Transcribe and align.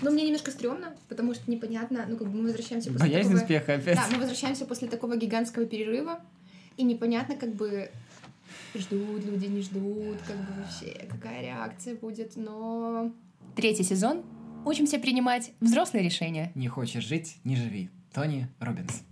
Ну, 0.00 0.12
мне 0.12 0.24
немножко 0.24 0.50
стрёмно, 0.52 0.94
потому 1.08 1.34
что 1.34 1.50
непонятно, 1.50 2.06
ну, 2.08 2.16
как 2.16 2.28
бы 2.28 2.38
мы 2.38 2.44
возвращаемся 2.44 2.92
после 2.92 3.08
Боязнь 3.08 3.30
такого... 3.30 3.42
успеха 3.42 3.74
опять. 3.74 3.96
Да, 3.96 4.06
мы 4.12 4.18
возвращаемся 4.18 4.64
после 4.64 4.88
такого 4.88 5.16
гигантского 5.16 5.66
перерыва, 5.66 6.20
и 6.76 6.84
непонятно, 6.84 7.34
как 7.34 7.54
бы, 7.54 7.90
ждут 8.76 9.24
люди, 9.24 9.46
не 9.46 9.60
ждут, 9.62 10.18
как 10.26 10.36
бы 10.36 10.62
вообще, 10.62 11.06
какая 11.08 11.42
реакция 11.42 11.96
будет, 11.96 12.36
но... 12.36 13.12
Третий 13.56 13.82
сезон. 13.82 14.22
Учимся 14.64 14.98
принимать 14.98 15.52
взрослые 15.60 16.04
решения. 16.04 16.52
Не 16.54 16.68
хочешь 16.68 17.04
жить, 17.04 17.38
не 17.42 17.56
живи. 17.56 17.90
Тони 18.12 18.48
Робинс. 18.60 19.02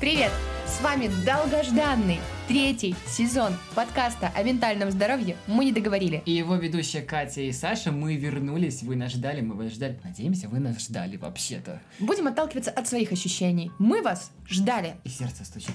Привет! 0.00 0.30
С 0.76 0.82
вами 0.82 1.10
долгожданный 1.24 2.18
третий 2.48 2.94
сезон 3.06 3.54
подкаста 3.74 4.30
о 4.34 4.42
ментальном 4.42 4.90
здоровье 4.90 5.38
«Мы 5.46 5.64
не 5.64 5.72
договорили». 5.72 6.22
И 6.26 6.32
его 6.32 6.56
ведущая 6.56 7.00
Катя 7.00 7.40
и 7.40 7.50
Саша, 7.50 7.92
мы 7.92 8.16
вернулись, 8.16 8.82
вы 8.82 8.94
нас 8.94 9.12
ждали, 9.12 9.40
мы 9.40 9.54
вас 9.54 9.72
ждали. 9.72 9.98
Надеемся, 10.04 10.48
вы 10.48 10.58
нас 10.58 10.78
ждали 10.78 11.16
вообще-то. 11.16 11.80
Будем 11.98 12.26
отталкиваться 12.26 12.70
от 12.70 12.86
своих 12.86 13.10
ощущений. 13.10 13.70
Мы 13.78 14.02
вас 14.02 14.30
ждали. 14.46 14.96
И 15.04 15.08
сердце 15.08 15.46
стучит. 15.46 15.72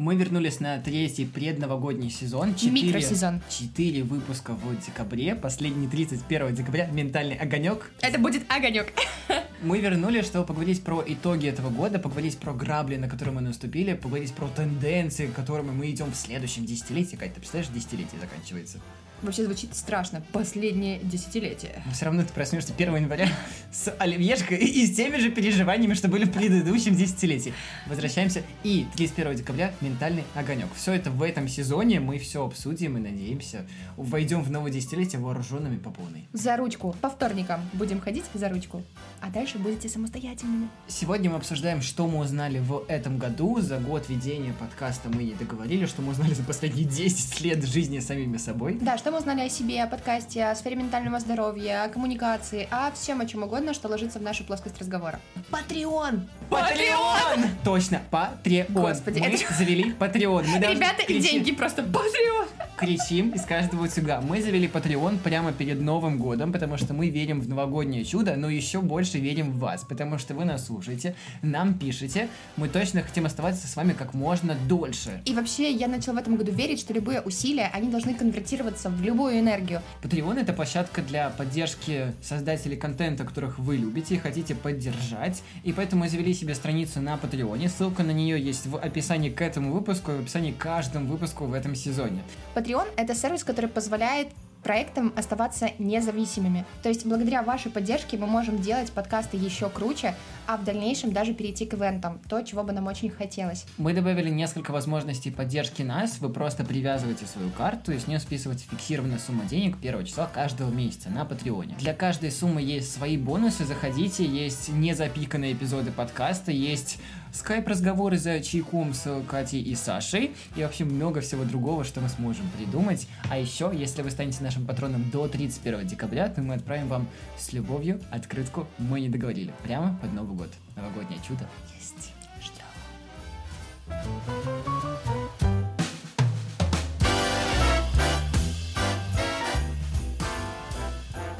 Мы 0.00 0.16
вернулись 0.16 0.60
на 0.60 0.78
третий 0.78 1.26
предновогодний 1.26 2.08
сезон. 2.08 2.54
Четыре- 2.54 2.86
Микросезон. 2.86 3.42
Четыре 3.50 4.02
выпуска 4.02 4.54
в 4.54 4.86
декабре. 4.86 5.34
Последний 5.34 5.86
31 5.88 6.54
декабря. 6.54 6.86
Ментальный 6.86 7.36
огонек. 7.36 7.92
Это 8.00 8.18
будет 8.18 8.50
огонек. 8.50 8.94
Мы 9.62 9.78
вернулись, 9.78 10.24
чтобы 10.24 10.46
поговорить 10.46 10.82
про 10.82 11.04
итоги 11.06 11.48
этого 11.48 11.68
года, 11.68 11.98
поговорить 11.98 12.38
про 12.38 12.54
грабли, 12.54 12.96
на 12.96 13.10
которые 13.10 13.34
мы 13.34 13.42
наступили, 13.42 13.92
поговорить 13.92 14.32
про 14.32 14.48
тенденции, 14.48 15.26
к 15.26 15.34
которым 15.34 15.76
мы 15.76 15.90
идем 15.90 16.10
в 16.12 16.16
следующем 16.16 16.64
десятилетии. 16.64 17.16
Кать, 17.16 17.34
ты 17.34 17.40
представляешь, 17.40 17.70
десятилетие 17.70 18.18
заканчивается? 18.22 18.78
Вообще 19.22 19.44
звучит 19.44 19.74
страшно. 19.74 20.22
Последнее 20.32 20.98
десятилетие. 21.00 21.82
Но 21.84 21.92
все 21.92 22.06
равно 22.06 22.22
ты 22.22 22.32
проснешься 22.32 22.72
1 22.72 22.96
января 22.96 23.28
с 23.70 23.94
оливьешкой 23.98 24.58
и 24.58 24.86
с 24.86 24.96
теми 24.96 25.18
же 25.18 25.30
переживаниями, 25.30 25.94
что 25.94 26.08
были 26.08 26.24
в 26.24 26.32
предыдущем 26.32 26.94
десятилетии. 26.94 27.52
Возвращаемся. 27.86 28.42
И 28.64 28.86
31 28.96 29.36
декабря 29.36 29.72
ментальный 29.80 30.24
огонек. 30.34 30.68
Все 30.74 30.92
это 30.92 31.10
в 31.10 31.22
этом 31.22 31.48
сезоне. 31.48 32.00
Мы 32.00 32.18
все 32.18 32.44
обсудим 32.44 32.96
и 32.96 33.00
надеемся, 33.00 33.66
войдем 33.96 34.42
в 34.42 34.50
новое 34.50 34.70
десятилетие 34.70 35.20
вооруженными 35.20 35.76
по 35.76 35.90
полной. 35.90 36.26
За 36.32 36.56
ручку. 36.56 36.96
По 37.00 37.10
вторникам 37.10 37.60
будем 37.74 38.00
ходить 38.00 38.24
за 38.32 38.48
ручку. 38.48 38.82
А 39.20 39.28
дальше 39.28 39.58
будете 39.58 39.88
самостоятельными. 39.88 40.68
Сегодня 40.88 41.30
мы 41.30 41.36
обсуждаем, 41.36 41.82
что 41.82 42.06
мы 42.06 42.20
узнали 42.20 42.58
в 42.58 42.84
этом 42.88 43.18
году. 43.18 43.60
За 43.60 43.78
год 43.78 44.08
ведения 44.08 44.54
подкаста 44.58 45.08
мы 45.10 45.24
не 45.24 45.34
договорили, 45.34 45.84
что 45.86 46.00
мы 46.00 46.12
узнали 46.12 46.32
за 46.32 46.42
последние 46.42 46.86
10 46.86 47.40
лет 47.42 47.64
жизни 47.64 47.98
самими 47.98 48.38
собой. 48.38 48.78
Да, 48.80 48.96
что 48.96 49.09
мы 49.10 49.18
узнали 49.18 49.40
о 49.40 49.48
себе, 49.48 49.82
о 49.82 49.86
подкасте, 49.86 50.44
о 50.44 50.54
сфере 50.54 50.76
ментального 50.76 51.18
здоровья, 51.18 51.84
о 51.84 51.88
коммуникации, 51.88 52.68
о 52.70 52.90
всем, 52.92 53.20
о 53.20 53.26
чем 53.26 53.42
угодно, 53.42 53.74
что 53.74 53.88
ложится 53.88 54.18
в 54.18 54.22
нашу 54.22 54.44
плоскость 54.44 54.78
разговора. 54.78 55.18
Патреон! 55.50 56.28
Патреон! 56.48 57.48
Точно, 57.64 58.00
Патреон. 58.10 58.66
Господи, 58.72 59.18
мы 59.18 59.26
это- 59.26 59.54
завели 59.54 59.92
Патреон. 59.92 60.44
Мы 60.46 60.58
Ребята, 60.58 61.02
и 61.02 61.06
кричим- 61.06 61.22
деньги 61.22 61.52
просто 61.52 61.82
Патреон! 61.82 62.46
кричим 62.78 63.30
из 63.30 63.42
каждого 63.42 63.84
утюга. 63.84 64.22
Мы 64.22 64.40
завели 64.40 64.66
Patreon 64.66 65.18
прямо 65.18 65.52
перед 65.52 65.80
Новым 65.82 66.16
годом, 66.18 66.50
потому 66.50 66.78
что 66.78 66.94
мы 66.94 67.10
верим 67.10 67.40
в 67.40 67.48
новогоднее 67.48 68.06
чудо, 68.06 68.36
но 68.36 68.48
еще 68.48 68.80
больше 68.80 69.18
верим 69.18 69.52
в 69.52 69.58
вас, 69.58 69.84
потому 69.84 70.16
что 70.18 70.32
вы 70.34 70.46
нас 70.46 70.66
слушаете, 70.66 71.14
нам 71.42 71.74
пишете, 71.74 72.28
мы 72.56 72.68
точно 72.68 73.02
хотим 73.02 73.26
оставаться 73.26 73.66
с 73.66 73.76
вами 73.76 73.92
как 73.92 74.14
можно 74.14 74.54
дольше. 74.66 75.20
И 75.26 75.34
вообще, 75.34 75.70
я 75.72 75.88
начала 75.88 76.14
в 76.14 76.18
этом 76.18 76.36
году 76.36 76.52
верить, 76.52 76.80
что 76.80 76.94
любые 76.94 77.20
усилия, 77.20 77.70
они 77.74 77.90
должны 77.90 78.14
конвертироваться 78.14 78.88
в 78.88 78.99
любую 79.00 79.38
энергию. 79.38 79.82
Patreon 80.02 80.40
это 80.40 80.52
площадка 80.52 81.02
для 81.02 81.30
поддержки 81.30 82.12
создателей 82.22 82.76
контента, 82.76 83.24
которых 83.24 83.58
вы 83.58 83.76
любите 83.76 84.14
и 84.14 84.18
хотите 84.18 84.54
поддержать, 84.54 85.42
и 85.64 85.72
поэтому 85.72 86.02
мы 86.02 86.08
завели 86.08 86.34
себе 86.34 86.54
страницу 86.54 87.00
на 87.00 87.16
Патреоне, 87.16 87.68
ссылка 87.68 88.02
на 88.02 88.12
нее 88.12 88.40
есть 88.40 88.66
в 88.66 88.76
описании 88.76 89.30
к 89.30 89.40
этому 89.42 89.72
выпуску 89.72 90.12
и 90.12 90.16
в 90.16 90.20
описании 90.20 90.52
к 90.52 90.58
каждому 90.58 91.06
выпуску 91.06 91.44
в 91.44 91.54
этом 91.54 91.74
сезоне. 91.74 92.22
Patreon— 92.54 92.86
это 92.96 93.14
сервис, 93.14 93.44
который 93.44 93.68
позволяет 93.68 94.28
проектам 94.62 95.12
оставаться 95.16 95.70
независимыми. 95.78 96.64
То 96.82 96.88
есть 96.88 97.06
благодаря 97.06 97.42
вашей 97.42 97.70
поддержке 97.70 98.16
мы 98.16 98.26
можем 98.26 98.60
делать 98.60 98.92
подкасты 98.92 99.36
еще 99.36 99.68
круче, 99.68 100.14
а 100.46 100.56
в 100.56 100.64
дальнейшем 100.64 101.12
даже 101.12 101.34
перейти 101.34 101.66
к 101.66 101.74
ивентам, 101.74 102.20
то, 102.28 102.42
чего 102.42 102.62
бы 102.62 102.72
нам 102.72 102.86
очень 102.86 103.10
хотелось. 103.10 103.66
Мы 103.78 103.92
добавили 103.94 104.30
несколько 104.30 104.72
возможностей 104.72 105.30
поддержки 105.30 105.82
нас. 105.82 106.18
Вы 106.18 106.28
просто 106.30 106.64
привязываете 106.64 107.26
свою 107.26 107.50
карту 107.50 107.92
и 107.92 107.98
с 107.98 108.06
нее 108.06 108.18
списываете 108.18 108.64
фиксированную 108.70 109.18
сумму 109.20 109.44
денег 109.44 109.78
первого 109.78 110.04
числа 110.04 110.26
каждого 110.32 110.70
месяца 110.70 111.10
на 111.10 111.24
Патреоне. 111.24 111.76
Для 111.78 111.94
каждой 111.94 112.30
суммы 112.30 112.62
есть 112.62 112.92
свои 112.92 113.16
бонусы. 113.16 113.64
Заходите, 113.64 114.24
есть 114.24 114.68
незапиканные 114.70 115.52
эпизоды 115.52 115.90
подкаста, 115.90 116.52
есть 116.52 116.98
скайп-разговоры 117.32 118.18
за 118.18 118.40
чайком 118.40 118.94
с 118.94 119.22
Катей 119.28 119.62
и 119.62 119.74
Сашей 119.74 120.32
и 120.56 120.62
вообще 120.62 120.84
много 120.84 121.20
всего 121.20 121.44
другого, 121.44 121.84
что 121.84 122.00
мы 122.00 122.08
сможем 122.08 122.48
придумать. 122.56 123.06
А 123.28 123.38
еще, 123.38 123.70
если 123.74 124.02
вы 124.02 124.10
станете 124.10 124.42
нашим 124.42 124.66
патроном 124.66 125.10
до 125.10 125.28
31 125.28 125.86
декабря, 125.86 126.28
то 126.28 126.40
мы 126.42 126.54
отправим 126.54 126.88
вам 126.88 127.06
с 127.38 127.52
любовью 127.52 128.00
открытку 128.10 128.66
«Мы 128.78 129.00
не 129.00 129.08
договорили» 129.08 129.52
прямо 129.62 129.98
под 130.00 130.12
Новый 130.12 130.36
год. 130.36 130.50
Новогоднее 130.76 131.20
чудо 131.26 131.48
есть. 131.76 132.12
Ждем. 132.40 132.64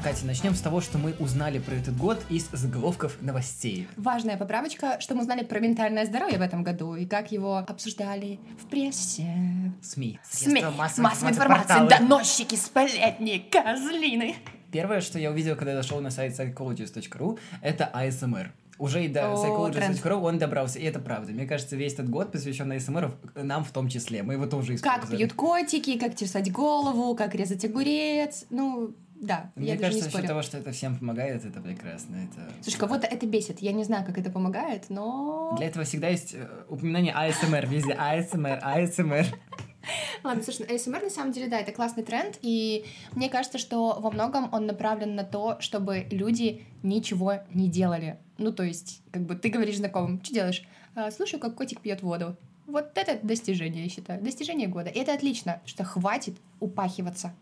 Катя, 0.03 0.25
начнем 0.25 0.55
с 0.55 0.61
того, 0.61 0.81
что 0.81 0.97
мы 0.97 1.13
узнали 1.19 1.59
про 1.59 1.75
этот 1.75 1.95
год 1.95 2.19
из 2.27 2.49
заголовков 2.51 3.17
новостей. 3.21 3.87
Важная 3.97 4.35
поправочка, 4.35 4.99
что 4.99 5.13
мы 5.13 5.21
узнали 5.21 5.43
про 5.43 5.59
ментальное 5.59 6.07
здоровье 6.07 6.39
в 6.39 6.41
этом 6.41 6.63
году 6.63 6.95
и 6.95 7.05
как 7.05 7.31
его 7.31 7.57
обсуждали 7.57 8.39
в 8.59 8.65
прессе. 8.65 9.27
СМИ. 9.83 10.19
СМИ, 10.23 10.63
массовой 10.75 11.03
массовой 11.03 11.31
информации, 11.31 11.87
доносчики, 11.87 12.55
сплетни, 12.55 13.45
козлины. 13.51 14.35
Первое, 14.71 15.01
что 15.01 15.19
я 15.19 15.29
увидел, 15.29 15.55
когда 15.55 15.73
я 15.73 15.81
зашел 15.83 16.01
на 16.01 16.09
сайт 16.09 16.39
psychologist.ru, 16.39 17.37
это 17.61 17.91
ASMR. 17.93 18.47
Уже 18.79 19.05
и 19.05 19.07
до 19.07 19.19
psychologist.ru 19.33 20.15
он 20.15 20.39
добрался, 20.39 20.79
и 20.79 20.83
это 20.83 20.99
правда. 20.99 21.31
Мне 21.31 21.45
кажется, 21.45 21.75
весь 21.75 21.93
этот 21.93 22.09
год 22.09 22.31
посвящен 22.31 22.71
ASMR, 22.71 23.13
нам 23.35 23.63
в 23.63 23.69
том 23.69 23.87
числе. 23.87 24.23
Мы 24.23 24.33
его 24.33 24.47
тоже 24.47 24.73
используем. 24.73 25.01
Как 25.01 25.15
пьют 25.15 25.33
котики, 25.33 25.99
как 25.99 26.15
чесать 26.15 26.51
голову, 26.51 27.13
как 27.15 27.35
резать 27.35 27.63
огурец. 27.63 28.45
Ну, 28.49 28.95
да, 29.21 29.51
Мне 29.55 29.73
я 29.73 29.77
кажется, 29.77 30.05
за 30.05 30.11
счет 30.11 30.25
того, 30.25 30.41
что 30.41 30.57
это 30.57 30.71
всем 30.71 30.97
помогает, 30.97 31.45
это 31.45 31.61
прекрасно. 31.61 32.15
Это... 32.15 32.51
Слушай, 32.63 32.77
кого-то 32.79 33.05
это 33.05 33.27
бесит. 33.27 33.61
Я 33.61 33.71
не 33.71 33.83
знаю, 33.83 34.03
как 34.03 34.17
это 34.17 34.31
помогает, 34.31 34.85
но... 34.89 35.53
Для 35.57 35.67
этого 35.67 35.85
всегда 35.85 36.07
есть 36.07 36.33
э, 36.33 36.47
упоминание 36.67 37.13
ASMR 37.13 37.67
везде. 37.67 37.93
ASMR, 37.93 38.59
ASMR. 38.63 39.27
Ладно, 40.23 40.43
слушай, 40.43 40.65
ну, 40.67 40.75
ASMR 40.75 41.03
на 41.03 41.09
самом 41.11 41.33
деле, 41.33 41.47
да, 41.47 41.59
это 41.59 41.71
классный 41.71 42.03
тренд, 42.03 42.39
и 42.41 42.83
мне 43.13 43.29
кажется, 43.29 43.59
что 43.59 43.99
во 43.99 44.09
многом 44.09 44.51
он 44.51 44.65
направлен 44.65 45.15
на 45.15 45.23
то, 45.23 45.57
чтобы 45.59 46.07
люди 46.09 46.63
ничего 46.81 47.41
не 47.53 47.69
делали. 47.69 48.17
Ну, 48.39 48.51
то 48.51 48.63
есть, 48.63 49.03
как 49.11 49.21
бы 49.21 49.35
ты 49.35 49.49
говоришь 49.49 49.77
знакомым, 49.77 50.19
что 50.23 50.33
делаешь? 50.33 50.63
«А, 50.95 51.11
слушаю, 51.11 51.39
как 51.39 51.55
котик 51.55 51.79
пьет 51.79 52.01
воду. 52.01 52.35
Вот 52.67 52.91
это 52.95 53.19
достижение, 53.25 53.83
я 53.83 53.89
считаю. 53.89 54.21
Достижение 54.21 54.67
года. 54.67 54.89
И 54.89 54.99
это 54.99 55.13
отлично, 55.13 55.61
что 55.65 55.83
хватит 55.83 56.35
упахиваться. 56.59 57.33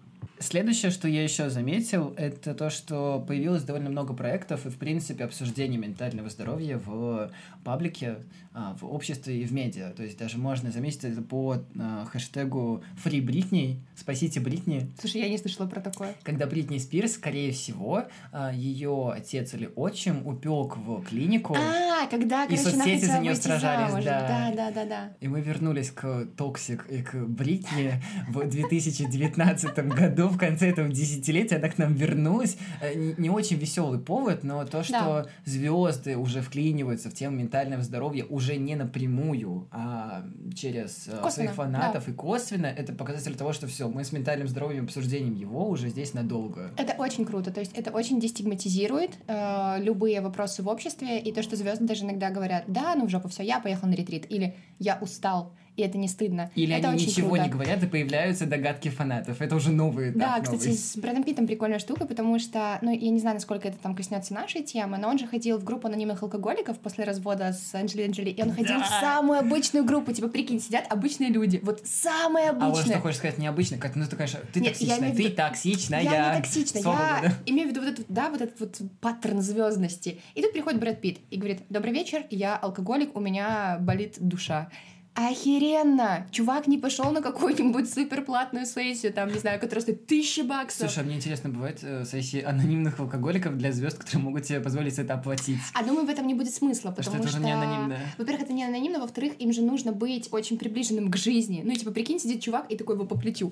Следующее, 0.42 0.90
что 0.92 1.08
я 1.10 1.22
еще 1.22 1.50
заметил, 1.50 2.14
это 2.16 2.54
то, 2.54 2.70
что 2.70 3.24
появилось 3.28 3.64
довольно 3.64 3.90
много 3.90 4.14
проектов 4.14 4.66
и, 4.66 4.70
в 4.70 4.78
принципе, 4.78 5.26
обсуждение 5.26 5.78
ментального 5.78 6.30
здоровья 6.30 6.78
в 6.78 7.30
паблике, 7.66 8.20
а, 8.54 8.74
в 8.80 8.86
обществе 8.86 9.42
и 9.42 9.46
в 9.46 9.52
медиа. 9.52 9.90
То 9.92 10.02
есть 10.04 10.18
даже 10.18 10.38
можно 10.38 10.72
заметить 10.72 11.04
это 11.04 11.22
по 11.22 11.58
а, 11.78 12.06
хэштегу 12.06 12.82
«Free 13.04 13.20
Britney», 13.22 13.80
«Спасите 13.98 14.40
Бритни», 14.40 14.90
Слушай, 15.00 15.22
я 15.22 15.30
не 15.30 15.38
слышала 15.38 15.68
про 15.68 15.82
такое. 15.82 16.16
когда 16.24 16.48
Бритни 16.48 16.78
Спирс, 16.78 17.14
скорее 17.16 17.52
всего, 17.52 18.06
ее 18.54 19.12
отец 19.14 19.54
или 19.54 19.70
отчим 19.76 20.26
упек 20.26 20.78
в 20.78 21.04
клинику, 21.04 21.54
А, 21.56 22.08
когда, 22.08 22.46
И 22.46 22.56
короче, 22.56 22.76
она 22.76 22.84
соцсети 22.86 23.06
за 23.06 23.20
выйти 23.20 23.42
сражались, 23.42 23.90
замуж. 23.92 24.06
да. 24.06 24.28
Да, 24.30 24.56
да, 24.56 24.72
да, 24.72 24.86
да. 24.86 25.10
и 25.20 25.28
мы 25.28 25.42
вернулись 25.42 25.92
к 25.92 26.28
Toxic 26.38 26.88
и 26.90 27.02
к 27.04 27.14
Бритни 27.16 28.02
в 28.30 28.48
2019 28.48 29.78
году. 29.90 30.29
В 30.30 30.38
конце 30.38 30.70
этого 30.70 30.88
десятилетия 30.90 31.58
она 31.58 31.70
к 31.70 31.78
нам 31.78 31.94
вернулась. 31.94 32.58
Э, 32.82 32.94
не 33.18 33.30
очень 33.30 33.58
веселый 33.58 34.00
повод, 34.00 34.44
но 34.44 34.66
то, 34.66 34.84
что 34.84 34.94
да. 34.94 35.26
звезды 35.46 36.18
уже 36.18 36.42
вклиниваются 36.42 37.10
в 37.10 37.14
тему 37.14 37.38
ментального 37.38 37.84
здоровья 37.84 38.26
уже 38.26 38.58
не 38.58 38.76
напрямую, 38.76 39.68
а 39.72 40.24
через 40.56 41.08
э, 41.08 41.12
косвенно, 41.12 41.32
своих 41.32 41.52
фанатов 41.52 42.06
да. 42.06 42.12
и 42.12 42.16
косвенно, 42.16 42.68
это 42.68 42.94
показатель 42.94 43.36
того, 43.36 43.54
что 43.54 43.68
все, 43.68 43.90
мы 43.90 44.04
с 44.04 44.12
ментальным 44.12 44.48
здоровьем 44.48 44.86
обсуждением 44.86 45.36
его 45.36 45.70
уже 45.70 45.90
здесь 45.90 46.14
надолго. 46.14 46.72
Это 46.78 46.94
очень 46.98 47.26
круто, 47.26 47.52
то 47.52 47.60
есть 47.60 47.74
это 47.74 47.92
очень 47.92 48.20
дестигматизирует 48.20 49.18
э, 49.28 49.78
любые 49.82 50.22
вопросы 50.22 50.64
в 50.64 50.68
обществе, 50.68 51.20
и 51.20 51.32
то, 51.32 51.44
что 51.44 51.56
звезды 51.56 51.86
даже 51.86 52.06
иногда 52.06 52.30
говорят, 52.30 52.64
да, 52.68 52.96
ну 52.96 53.08
в 53.08 53.10
жопу 53.10 53.28
все, 53.28 53.44
я 53.44 53.60
поехал 53.60 53.88
на 53.88 53.94
ретрит, 53.94 54.26
или 54.30 54.56
я 54.80 54.98
устал, 55.02 55.54
и 55.80 55.82
это 55.82 55.98
не 55.98 56.10
стыдно. 56.10 56.52
Или 56.56 56.76
это 56.76 56.90
они 56.90 57.06
ничего 57.06 57.30
круто. 57.30 57.44
не 57.44 57.50
говорят, 57.50 57.82
и 57.82 57.88
появляются 57.88 58.46
догадки 58.46 58.90
фанатов. 58.90 59.42
Это 59.42 59.56
уже 59.56 59.72
новый 59.72 60.12
этап. 60.12 60.20
Да, 60.20 60.38
новый. 60.38 60.44
кстати, 60.44 60.76
с 60.76 60.98
Брэдом 60.98 61.24
Питтом 61.24 61.48
прикольная 61.48 61.80
штука, 61.80 62.06
потому 62.06 62.38
что, 62.38 62.80
ну, 62.82 62.92
я 62.92 63.10
не 63.10 63.20
знаю, 63.20 63.36
насколько 63.36 63.68
это 63.70 63.78
там 63.78 63.96
коснется 63.96 64.34
нашей 64.34 64.62
темы, 64.62 64.98
но 64.98 65.08
он 65.08 65.18
же 65.18 65.26
ходил 65.26 65.58
в 65.58 65.64
группу 65.64 65.88
анонимных 65.88 66.22
алкоголиков 66.22 66.78
после 66.80 67.06
развода 67.06 67.54
с 67.54 67.74
Анджелиной 67.74 68.12
Джоли, 68.12 68.30
и 68.30 68.42
он 68.42 68.52
ходил 68.52 68.80
да. 68.80 68.84
в 68.84 68.88
самую 68.88 69.40
обычную 69.40 69.86
группу. 69.86 70.12
Типа, 70.12 70.28
прикинь, 70.28 70.60
сидят 70.60 70.86
обычные 70.90 71.30
люди. 71.30 71.62
Вот 71.64 71.82
самые 71.86 72.50
обычные. 72.50 72.72
А 72.72 72.76
вот 72.76 72.86
что 72.86 73.00
хочешь 73.00 73.18
сказать, 73.20 73.38
необычно? 73.38 73.78
Как, 73.78 73.96
ну, 73.96 74.06
ты, 74.06 74.16
конечно, 74.18 74.40
ты 74.52 74.60
Нет, 74.60 74.74
токсичная, 74.74 75.10
я 75.10 75.16
ты 75.16 75.24
виду... 75.24 75.36
токсичная. 75.36 76.02
Я 76.02 76.36
не 76.36 76.42
токсичная, 76.42 76.82
я 76.82 77.20
да? 77.24 77.34
имею 77.46 77.70
в 77.70 77.72
виду 77.72 77.82
вот 77.82 77.90
этот, 77.94 78.06
да, 78.10 78.30
вот 78.30 78.42
этот 78.42 78.60
вот 78.60 78.82
паттерн 79.00 79.42
звездности. 79.42 80.20
И 80.36 80.42
тут 80.42 80.52
приходит 80.52 80.80
Брэд 80.82 81.00
Питт 81.00 81.20
и 81.30 81.38
говорит, 81.38 81.62
добрый 81.70 81.94
вечер, 81.94 82.24
я 82.30 82.58
алкоголик, 82.58 83.16
у 83.16 83.22
меня 83.22 83.78
болит 83.80 84.16
душа. 84.20 84.70
Охеренно! 85.16 86.28
Чувак 86.32 86.68
не 86.68 86.78
пошел 86.78 87.12
на 87.12 87.22
какую-нибудь 87.22 87.92
суперплатную 87.92 88.66
сессию, 88.66 89.12
там, 89.12 89.30
не 89.30 89.40
знаю, 89.40 89.60
которая 89.60 89.82
стоит 89.82 90.06
тысячи 90.06 90.42
баксов. 90.42 90.90
Слушай, 90.90 91.04
а 91.04 91.06
мне 91.06 91.16
интересно, 91.18 91.50
бывает 91.50 91.80
э, 91.82 92.06
сессии 92.06 92.42
анонимных 92.42 93.00
алкоголиков 93.00 93.58
для 93.58 93.72
звезд, 93.72 93.98
которые 93.98 94.24
могут 94.24 94.46
себе 94.46 94.62
позволить 94.62 94.98
это 94.98 95.16
оплатить? 95.16 95.60
А 95.74 95.84
думаю, 95.84 96.06
в 96.06 96.10
этом 96.10 96.26
не 96.26 96.36
будет 96.36 96.54
смысла, 96.54 96.92
потому 96.92 97.04
что... 97.04 97.18
это 97.18 97.28
уже 97.28 97.44
не 97.44 97.52
анонимно. 97.52 98.00
Во-первых, 98.18 98.44
это 98.44 98.54
не 98.54 98.64
анонимно, 98.64 99.00
во-вторых, 99.00 99.34
им 99.40 99.52
же 99.52 99.62
нужно 99.62 99.92
быть 99.92 100.30
очень 100.32 100.58
приближенным 100.58 101.12
к 101.12 101.18
жизни. 101.18 101.64
Ну, 101.66 101.74
типа, 101.74 101.92
прикинь, 101.92 102.20
сидит 102.20 102.42
чувак 102.42 102.72
и 102.72 102.78
такой 102.78 102.96
его 102.96 103.06
по 103.06 103.18
плечу. 103.18 103.52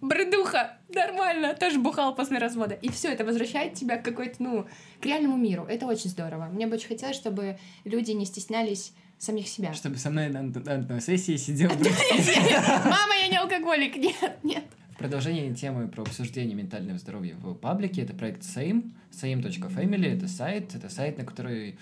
Бредуха! 0.00 0.76
Нормально! 0.88 1.54
Тоже 1.54 1.80
бухал 1.80 2.14
после 2.14 2.38
развода. 2.38 2.74
И 2.74 2.88
все, 2.90 3.08
это 3.08 3.24
возвращает 3.24 3.74
тебя 3.74 3.96
к 3.96 4.04
какой-то, 4.04 4.36
ну, 4.38 4.66
к 5.00 5.06
реальному 5.06 5.36
миру. 5.36 5.66
Это 5.68 5.86
очень 5.86 6.10
здорово. 6.10 6.46
Мне 6.52 6.66
бы 6.68 6.74
очень 6.74 6.88
хотелось, 6.88 7.16
чтобы 7.16 7.58
люди 7.84 8.12
не 8.12 8.24
стеснялись 8.24 8.92
самих 9.18 9.48
себя. 9.48 9.74
Чтобы 9.74 9.96
со 9.96 10.10
мной 10.10 10.28
на, 10.28 10.40
одной 10.40 11.00
сессии 11.00 11.36
сидел 11.36 11.70
Мама, 11.70 13.14
я 13.20 13.28
не 13.28 13.36
алкоголик. 13.36 13.96
Нет, 13.96 14.38
нет. 14.42 14.64
В 14.92 14.98
продолжение 14.98 15.54
темы 15.54 15.88
про 15.88 16.02
обсуждение 16.02 16.54
ментального 16.54 16.98
здоровья 16.98 17.34
в 17.36 17.54
паблике, 17.54 18.02
это 18.02 18.14
проект 18.14 18.42
Same, 18.42 18.90
same.family, 19.12 20.16
это 20.16 20.28
сайт, 20.28 20.74
это 20.74 20.88
сайт, 20.88 21.18
на 21.18 21.24
который 21.24 21.78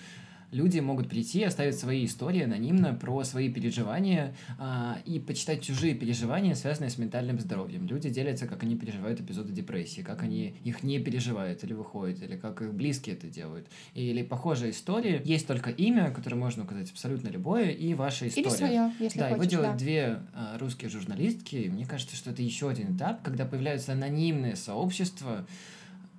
люди 0.51 0.79
могут 0.79 1.09
прийти, 1.09 1.43
оставить 1.43 1.77
свои 1.77 2.05
истории 2.05 2.43
анонимно 2.43 2.93
про 2.93 3.23
свои 3.23 3.49
переживания 3.51 4.35
а, 4.57 4.99
и 5.05 5.19
почитать 5.19 5.63
чужие 5.63 5.93
переживания, 5.93 6.55
связанные 6.55 6.89
с 6.89 6.97
ментальным 6.97 7.39
здоровьем. 7.39 7.85
Люди 7.87 8.09
делятся, 8.09 8.47
как 8.47 8.63
они 8.63 8.75
переживают 8.75 9.19
эпизоды 9.19 9.53
депрессии, 9.53 10.01
как 10.01 10.23
они 10.23 10.55
их 10.63 10.83
не 10.83 10.99
переживают 10.99 11.63
или 11.63 11.73
выходят, 11.73 12.21
или 12.23 12.37
как 12.37 12.61
их 12.61 12.73
близкие 12.73 13.15
это 13.15 13.27
делают. 13.27 13.67
Или 13.93 14.23
похожие 14.23 14.71
истории. 14.71 15.21
Есть 15.25 15.47
только 15.47 15.69
имя, 15.69 16.11
которое 16.11 16.35
можно 16.35 16.63
указать 16.63 16.91
абсолютно 16.91 17.27
любое, 17.29 17.71
и 17.71 17.93
ваша 17.93 18.27
история. 18.27 18.47
Или 18.47 18.55
свое, 18.55 18.91
если 18.99 19.19
Да, 19.19 19.29
хочешь, 19.29 19.43
его 19.43 19.49
делают 19.49 19.71
да. 19.73 19.77
две 19.77 20.19
а, 20.33 20.57
русские 20.57 20.89
журналистки. 20.89 21.69
Мне 21.71 21.85
кажется, 21.85 22.15
что 22.15 22.31
это 22.31 22.41
еще 22.41 22.69
один 22.69 22.95
этап, 22.95 23.21
когда 23.21 23.45
появляются 23.45 23.91
анонимные 23.93 24.55
сообщества, 24.55 25.45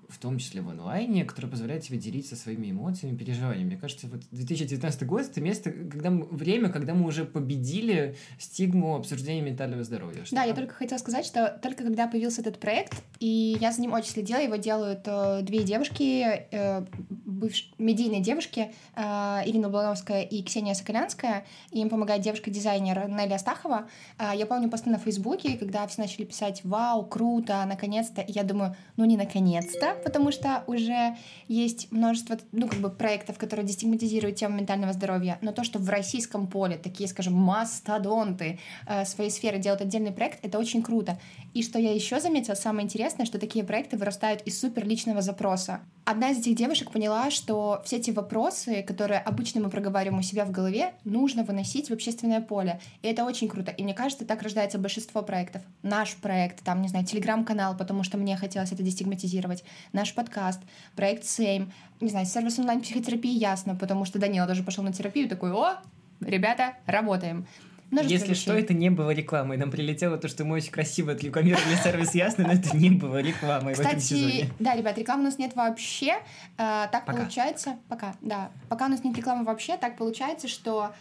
в 0.08 0.18
том 0.18 0.38
числе 0.38 0.62
в 0.62 0.70
онлайне, 0.70 1.24
который 1.24 1.50
позволяет 1.50 1.82
тебе 1.82 1.98
делиться 1.98 2.34
своими 2.34 2.70
эмоциями, 2.70 3.16
переживаниями. 3.16 3.68
Мне 3.68 3.76
кажется, 3.76 4.06
вот 4.06 4.22
2019 4.30 5.06
год— 5.06 5.22
это 5.30 5.40
место, 5.40 5.70
когда 5.70 6.10
мы, 6.10 6.24
время, 6.26 6.70
когда 6.70 6.94
мы 6.94 7.06
уже 7.06 7.24
победили 7.26 8.16
стигму 8.38 8.96
обсуждения 8.96 9.42
ментального 9.42 9.84
здоровья. 9.84 10.24
Что 10.24 10.36
да, 10.36 10.44
я 10.44 10.54
только 10.54 10.74
хотела 10.74 10.98
сказать, 10.98 11.26
что 11.26 11.58
только 11.62 11.84
когда 11.84 12.08
появился 12.08 12.40
этот 12.40 12.58
проект, 12.58 12.94
и 13.20 13.58
я 13.60 13.70
за 13.70 13.82
ним 13.82 13.92
очень 13.92 14.10
следила, 14.10 14.38
его 14.38 14.56
делают 14.56 15.02
э, 15.04 15.42
две 15.42 15.62
девушки, 15.62 16.46
э, 16.50 16.86
бывш... 17.10 17.70
медийные 17.76 18.22
девушки, 18.22 18.72
э, 18.96 19.02
Ирина 19.46 19.68
Блановская 19.68 20.22
и 20.22 20.42
Ксения 20.42 20.72
Соколянская, 20.72 21.44
и 21.70 21.80
им 21.80 21.90
помогает 21.90 22.22
девушка-дизайнер 22.22 23.08
Нелли 23.08 23.34
Астахова. 23.34 23.88
Э, 24.18 24.30
я 24.34 24.46
помню 24.46 24.70
посты 24.70 24.88
на 24.88 24.98
Фейсбуке, 24.98 25.58
когда 25.58 25.86
все 25.86 26.00
начали 26.00 26.24
писать 26.24 26.62
«Вау, 26.64 27.04
круто, 27.04 27.62
наконец-то!» 27.66 28.22
И 28.22 28.32
я 28.32 28.42
думаю, 28.42 28.74
ну 28.96 29.04
не 29.04 29.18
наконец-то, 29.18 29.97
потому 30.02 30.32
что 30.32 30.64
уже 30.66 31.16
есть 31.48 31.90
множество, 31.90 32.38
ну, 32.52 32.68
как 32.68 32.80
бы 32.80 32.90
проектов, 32.90 33.38
которые 33.38 33.66
дестигматизируют 33.66 34.36
тему 34.36 34.56
ментального 34.56 34.92
здоровья, 34.92 35.38
но 35.42 35.52
то, 35.52 35.64
что 35.64 35.78
в 35.78 35.88
российском 35.88 36.46
поле 36.46 36.76
такие, 36.76 37.08
скажем, 37.08 37.34
мастодонты 37.34 38.58
э, 38.86 39.04
своей 39.04 39.30
сферы 39.30 39.58
делают 39.58 39.82
отдельный 39.82 40.12
проект, 40.12 40.44
это 40.44 40.58
очень 40.58 40.82
круто. 40.82 41.18
И 41.54 41.62
что 41.62 41.78
я 41.78 41.94
еще 41.94 42.20
заметила, 42.20 42.54
самое 42.54 42.84
интересное, 42.84 43.26
что 43.26 43.38
такие 43.38 43.64
проекты 43.64 43.96
вырастают 43.96 44.42
из 44.42 44.60
суперличного 44.60 45.22
запроса. 45.22 45.80
Одна 46.04 46.30
из 46.30 46.38
этих 46.38 46.56
девушек 46.56 46.90
поняла, 46.90 47.30
что 47.30 47.82
все 47.84 47.96
эти 47.96 48.10
вопросы, 48.10 48.82
которые 48.82 49.20
обычно 49.20 49.60
мы 49.60 49.68
проговариваем 49.68 50.20
у 50.20 50.22
себя 50.22 50.46
в 50.46 50.50
голове, 50.50 50.94
нужно 51.04 51.44
выносить 51.44 51.90
в 51.90 51.92
общественное 51.92 52.40
поле. 52.40 52.80
И 53.02 53.08
это 53.08 53.24
очень 53.24 53.48
круто. 53.48 53.72
И 53.72 53.82
мне 53.82 53.92
кажется, 53.92 54.24
так 54.24 54.42
рождается 54.42 54.78
большинство 54.78 55.20
проектов. 55.22 55.62
Наш 55.82 56.16
проект, 56.16 56.62
там, 56.64 56.80
не 56.80 56.88
знаю, 56.88 57.04
телеграм-канал, 57.04 57.76
потому 57.76 58.04
что 58.04 58.16
мне 58.16 58.36
хотелось 58.36 58.72
это 58.72 58.82
дестигматизировать 58.82 59.64
наш 59.92 60.14
подкаст, 60.14 60.60
проект 60.96 61.24
Сейм, 61.24 61.72
не 62.00 62.10
знаю, 62.10 62.26
сервис 62.26 62.58
онлайн-психотерапии 62.58 63.32
ясно, 63.32 63.74
потому 63.74 64.04
что 64.04 64.18
Данила 64.18 64.46
тоже 64.46 64.62
пошел 64.62 64.84
на 64.84 64.92
терапию, 64.92 65.28
такой, 65.28 65.52
о, 65.52 65.76
ребята, 66.20 66.74
работаем. 66.86 67.46
Множество 67.90 68.12
Если 68.12 68.30
вещей. 68.32 68.42
что, 68.42 68.52
это 68.52 68.74
не 68.74 68.90
было 68.90 69.12
рекламой. 69.12 69.56
Нам 69.56 69.70
прилетело 69.70 70.18
то, 70.18 70.28
что 70.28 70.44
мы 70.44 70.56
очень 70.56 70.70
красиво 70.70 71.12
отрекламировали 71.12 71.74
сервис 71.82 72.14
Ясно, 72.14 72.44
но 72.44 72.52
это 72.52 72.76
не 72.76 72.90
было 72.90 73.18
рекламой 73.22 73.72
Кстати, 73.72 73.88
в 73.88 73.90
этом 73.90 74.00
сезоне. 74.00 74.50
да, 74.58 74.76
ребят, 74.76 74.98
рекламы 74.98 75.22
у 75.22 75.24
нас 75.24 75.38
нет 75.38 75.56
вообще. 75.56 76.16
Э, 76.58 76.88
так 76.92 77.06
пока. 77.06 77.20
получается... 77.20 77.76
Пока, 77.88 78.14
да. 78.20 78.50
Пока 78.68 78.86
у 78.86 78.88
нас 78.88 79.02
нет 79.04 79.16
рекламы 79.16 79.44
вообще, 79.44 79.78
так 79.78 79.96
получается, 79.96 80.48
что 80.48 80.92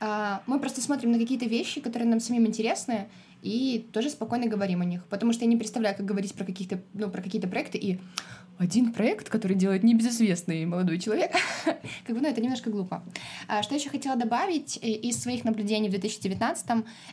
э, 0.00 0.38
мы 0.46 0.60
просто 0.60 0.80
смотрим 0.80 1.10
на 1.10 1.18
какие-то 1.18 1.46
вещи, 1.46 1.80
которые 1.80 2.08
нам 2.08 2.20
самим 2.20 2.46
интересны, 2.46 3.08
и 3.46 3.78
тоже 3.92 4.10
спокойно 4.10 4.46
говорим 4.46 4.80
о 4.80 4.84
них. 4.84 5.06
Потому 5.06 5.32
что 5.32 5.44
я 5.44 5.50
не 5.50 5.56
представляю, 5.56 5.96
как 5.96 6.04
говорить 6.04 6.34
про, 6.34 6.44
каких-то, 6.44 6.80
ну, 6.94 7.08
про 7.10 7.22
какие-то 7.22 7.46
проекты 7.46 7.78
и 7.78 8.00
один 8.58 8.92
проект, 8.92 9.28
который 9.28 9.56
делает 9.56 9.84
небезызвестный 9.84 10.64
молодой 10.64 10.98
человек, 10.98 11.30
как 11.64 12.16
бы, 12.16 12.20
ну, 12.22 12.28
это 12.28 12.40
немножко 12.40 12.70
глупо. 12.70 13.04
А, 13.46 13.62
что 13.62 13.74
еще 13.74 13.90
хотела 13.90 14.16
добавить 14.16 14.78
из 14.82 15.22
своих 15.22 15.44
наблюдений 15.44 15.88
в 15.88 15.92
2019 15.92 16.66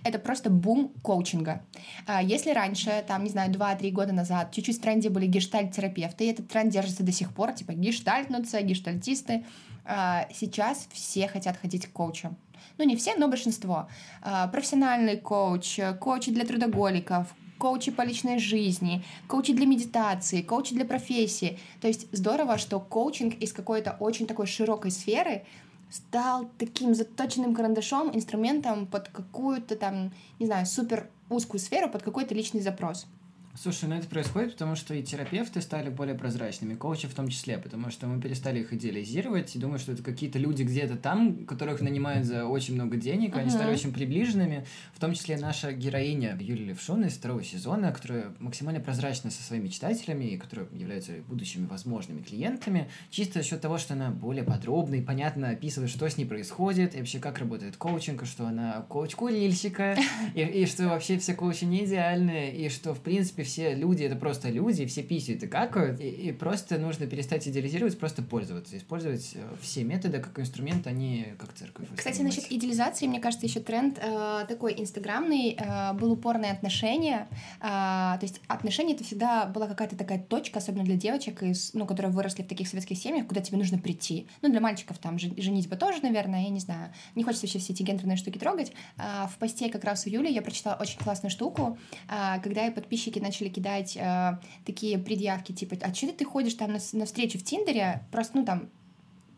это 0.04 0.20
просто 0.20 0.50
бум 0.50 0.92
коучинга. 1.04 1.62
А, 2.08 2.24
если 2.24 2.52
раньше, 2.52 3.04
там, 3.08 3.24
не 3.24 3.30
знаю, 3.30 3.52
2-3 3.52 3.92
года 3.92 4.14
назад 4.14 4.52
чуть-чуть 4.54 4.80
в 4.80 4.82
тренде 4.82 5.10
были 5.10 5.28
гештальт-терапевты, 5.28 6.26
и 6.26 6.28
этот 6.30 6.48
тренд 6.48 6.72
держится 6.72 7.04
до 7.04 7.12
сих 7.12 7.34
пор, 7.34 7.52
типа 7.52 7.74
гештальтнутся, 7.74 8.62
гештальтисты, 8.62 9.46
а, 9.86 10.28
сейчас 10.34 10.88
все 10.94 11.28
хотят 11.28 11.58
ходить 11.58 11.86
к 11.86 11.92
коучам 11.92 12.38
ну 12.78 12.86
не 12.86 12.96
все, 12.96 13.16
но 13.16 13.28
большинство. 13.28 13.88
А, 14.22 14.48
профессиональный 14.48 15.18
коуч, 15.18 15.80
коучи 16.00 16.32
для 16.32 16.46
трудоголиков, 16.46 17.34
коучи 17.58 17.92
по 17.92 18.02
личной 18.02 18.40
жизни, 18.40 19.04
коучи 19.28 19.54
для 19.54 19.66
медитации, 19.66 20.42
коучи 20.42 20.76
для 20.76 20.86
профессии. 20.86 21.60
То 21.82 21.88
есть 21.88 22.08
здорово, 22.12 22.58
что 22.58 22.80
коучинг 22.80 23.36
из 23.36 23.54
какой-то 23.54 23.96
очень 24.00 24.28
такой 24.28 24.48
широкой 24.48 24.92
сферы 24.92 25.44
стал 25.90 26.50
таким 26.58 26.96
заточенным 26.96 27.54
карандашом, 27.54 28.16
инструментом 28.16 28.88
под 28.88 29.10
какую-то 29.10 29.76
там, 29.76 30.12
не 30.40 30.48
знаю, 30.48 30.66
супер 30.66 31.10
узкую 31.30 31.60
сферу, 31.60 31.90
под 31.90 32.04
какой-то 32.04 32.34
личный 32.34 32.62
запрос. 32.62 33.06
Слушай, 33.56 33.88
ну 33.88 33.96
это 33.96 34.08
происходит, 34.08 34.54
потому 34.54 34.76
что 34.76 34.96
и 34.96 35.04
терапевты 35.04 35.62
стали 35.62 35.90
более 35.90 36.16
прозрачными, 36.16 36.74
коучи 36.74 37.08
в 37.08 37.14
том 37.14 37.28
числе, 37.28 37.60
потому 37.60 37.92
что 37.92 38.08
мы 38.08 38.20
перестали 38.20 38.62
их 38.62 38.74
идеализировать 38.74 39.56
и 39.56 39.60
думаю, 39.60 39.78
что 39.78 39.92
это 39.92 40.02
какие-то 40.02 40.40
люди 40.40 40.64
где-то 40.64 40.96
там, 40.96 41.46
которых 41.46 41.80
нанимают 41.80 42.26
за 42.26 42.46
очень 42.46 42.74
много 42.74 42.98
денег, 42.98 43.36
uh-huh. 43.36 43.42
они 43.42 43.52
стали 43.52 43.72
очень 43.72 43.94
приближенными, 43.94 44.66
в 44.96 45.00
том 45.00 45.14
числе 45.14 45.38
наша 45.38 45.72
героиня 45.72 46.36
Юлия 46.42 46.66
Левшун 46.66 47.06
из 47.06 47.14
второго 47.14 47.44
сезона, 47.44 47.92
которая 47.92 48.34
максимально 48.40 48.80
прозрачна 48.80 49.30
со 49.30 49.44
своими 49.44 49.68
читателями 49.68 50.26
и 50.26 50.38
которая 50.38 50.68
являются 50.72 51.12
будущими 51.28 51.68
возможными 51.68 52.24
клиентами, 52.24 52.90
чисто 53.12 53.44
за 53.44 53.48
счет 53.48 53.62
того, 53.62 53.78
что 53.78 53.94
она 53.94 54.10
более 54.10 54.44
подробно 54.44 54.96
и 54.96 55.02
понятно 55.02 55.50
описывает, 55.50 55.92
что 55.92 56.10
с 56.10 56.18
ней 56.18 56.26
происходит, 56.26 56.96
и 56.96 56.98
вообще 56.98 57.20
как 57.20 57.38
работает 57.38 57.78
коучинг, 57.78 58.26
что 58.26 58.48
она 58.48 58.84
коуч-курильщика, 58.90 59.96
и, 60.34 60.42
и 60.42 60.66
что 60.66 60.90
вообще 60.90 61.20
все 61.20 61.36
коучи 61.36 61.66
не 61.66 61.86
идеальные, 61.86 62.56
и 62.56 62.70
что, 62.70 62.96
в 62.96 63.00
принципе, 63.00 63.43
принципе, 63.44 63.64
все 63.64 63.76
люди 63.76 64.04
это 64.04 64.16
просто 64.16 64.50
люди, 64.50 64.86
все 64.86 65.04
писают 65.04 65.44
и 65.44 65.48
какают, 65.48 66.00
и, 66.00 66.10
и 66.10 66.32
просто 66.32 66.78
нужно 66.78 67.06
перестать 67.08 67.48
идеализировать, 67.48 67.98
просто 67.98 68.22
пользоваться, 68.24 68.78
использовать 68.78 69.32
э, 69.36 69.40
все 69.62 69.84
методы 69.84 70.20
как 70.20 70.40
инструмент, 70.40 70.88
а 70.88 70.92
не 70.92 71.36
как 71.38 71.54
церковь. 71.54 71.88
Кстати, 71.96 72.22
насчет 72.22 72.52
идеализации, 72.52 73.08
мне 73.08 73.20
кажется, 73.20 73.46
еще 73.46 73.60
тренд 73.60 74.00
э, 74.02 74.46
такой 74.48 74.74
инстаграмный, 74.78 75.58
э, 75.58 75.94
был 75.94 76.12
упорное 76.14 76.52
отношения, 76.52 77.28
э, 77.60 77.64
то 77.64 78.20
есть 78.22 78.42
отношения 78.48 78.94
это 78.94 79.04
всегда 79.04 79.46
была 79.46 79.68
какая-то 79.68 79.96
такая 79.96 80.20
точка, 80.20 80.60
особенно 80.60 80.84
для 80.84 80.96
девочек, 80.96 81.44
из, 81.44 81.74
ну, 81.74 81.86
которые 81.86 82.12
выросли 82.12 82.44
в 82.44 82.48
таких 82.48 82.68
советских 82.68 82.98
семьях, 82.98 83.28
куда 83.28 83.42
тебе 83.42 83.58
нужно 83.58 83.78
прийти. 83.78 84.28
Ну, 84.42 84.50
для 84.50 84.62
мальчиков 84.62 84.98
там 84.98 85.20
женитьба 85.20 85.76
тоже, 85.76 86.00
наверное, 86.02 86.44
я 86.44 86.50
не 86.50 86.60
знаю. 86.60 86.94
Не 87.16 87.24
хочется 87.24 87.46
вообще 87.46 87.60
все 87.60 87.74
эти 87.74 87.84
гендерные 87.84 88.18
штуки 88.18 88.38
трогать. 88.38 88.72
Э, 88.98 89.28
в 89.28 89.38
посте 89.38 89.70
как 89.70 89.84
раз 89.84 90.06
у 90.06 90.10
Юли 90.10 90.32
я 90.32 90.42
прочитала 90.42 90.78
очень 90.80 91.00
классную 91.00 91.32
штуку, 91.32 91.78
э, 92.10 92.42
когда 92.42 92.68
и 92.68 92.72
подписчики 92.72 93.20
начали 93.20 93.33
кидать 93.38 93.98
э, 93.98 94.40
такие 94.66 94.98
предъявки, 94.98 95.52
типа, 95.52 95.78
а 95.82 95.94
что 95.94 96.12
ты 96.12 96.26
ходишь 96.26 96.54
там 96.54 96.74
на, 96.74 96.80
на 96.94 97.06
встречу 97.06 97.38
в 97.38 97.44
Тиндере, 97.44 98.04
просто, 98.12 98.38
ну, 98.38 98.46
там, 98.46 98.70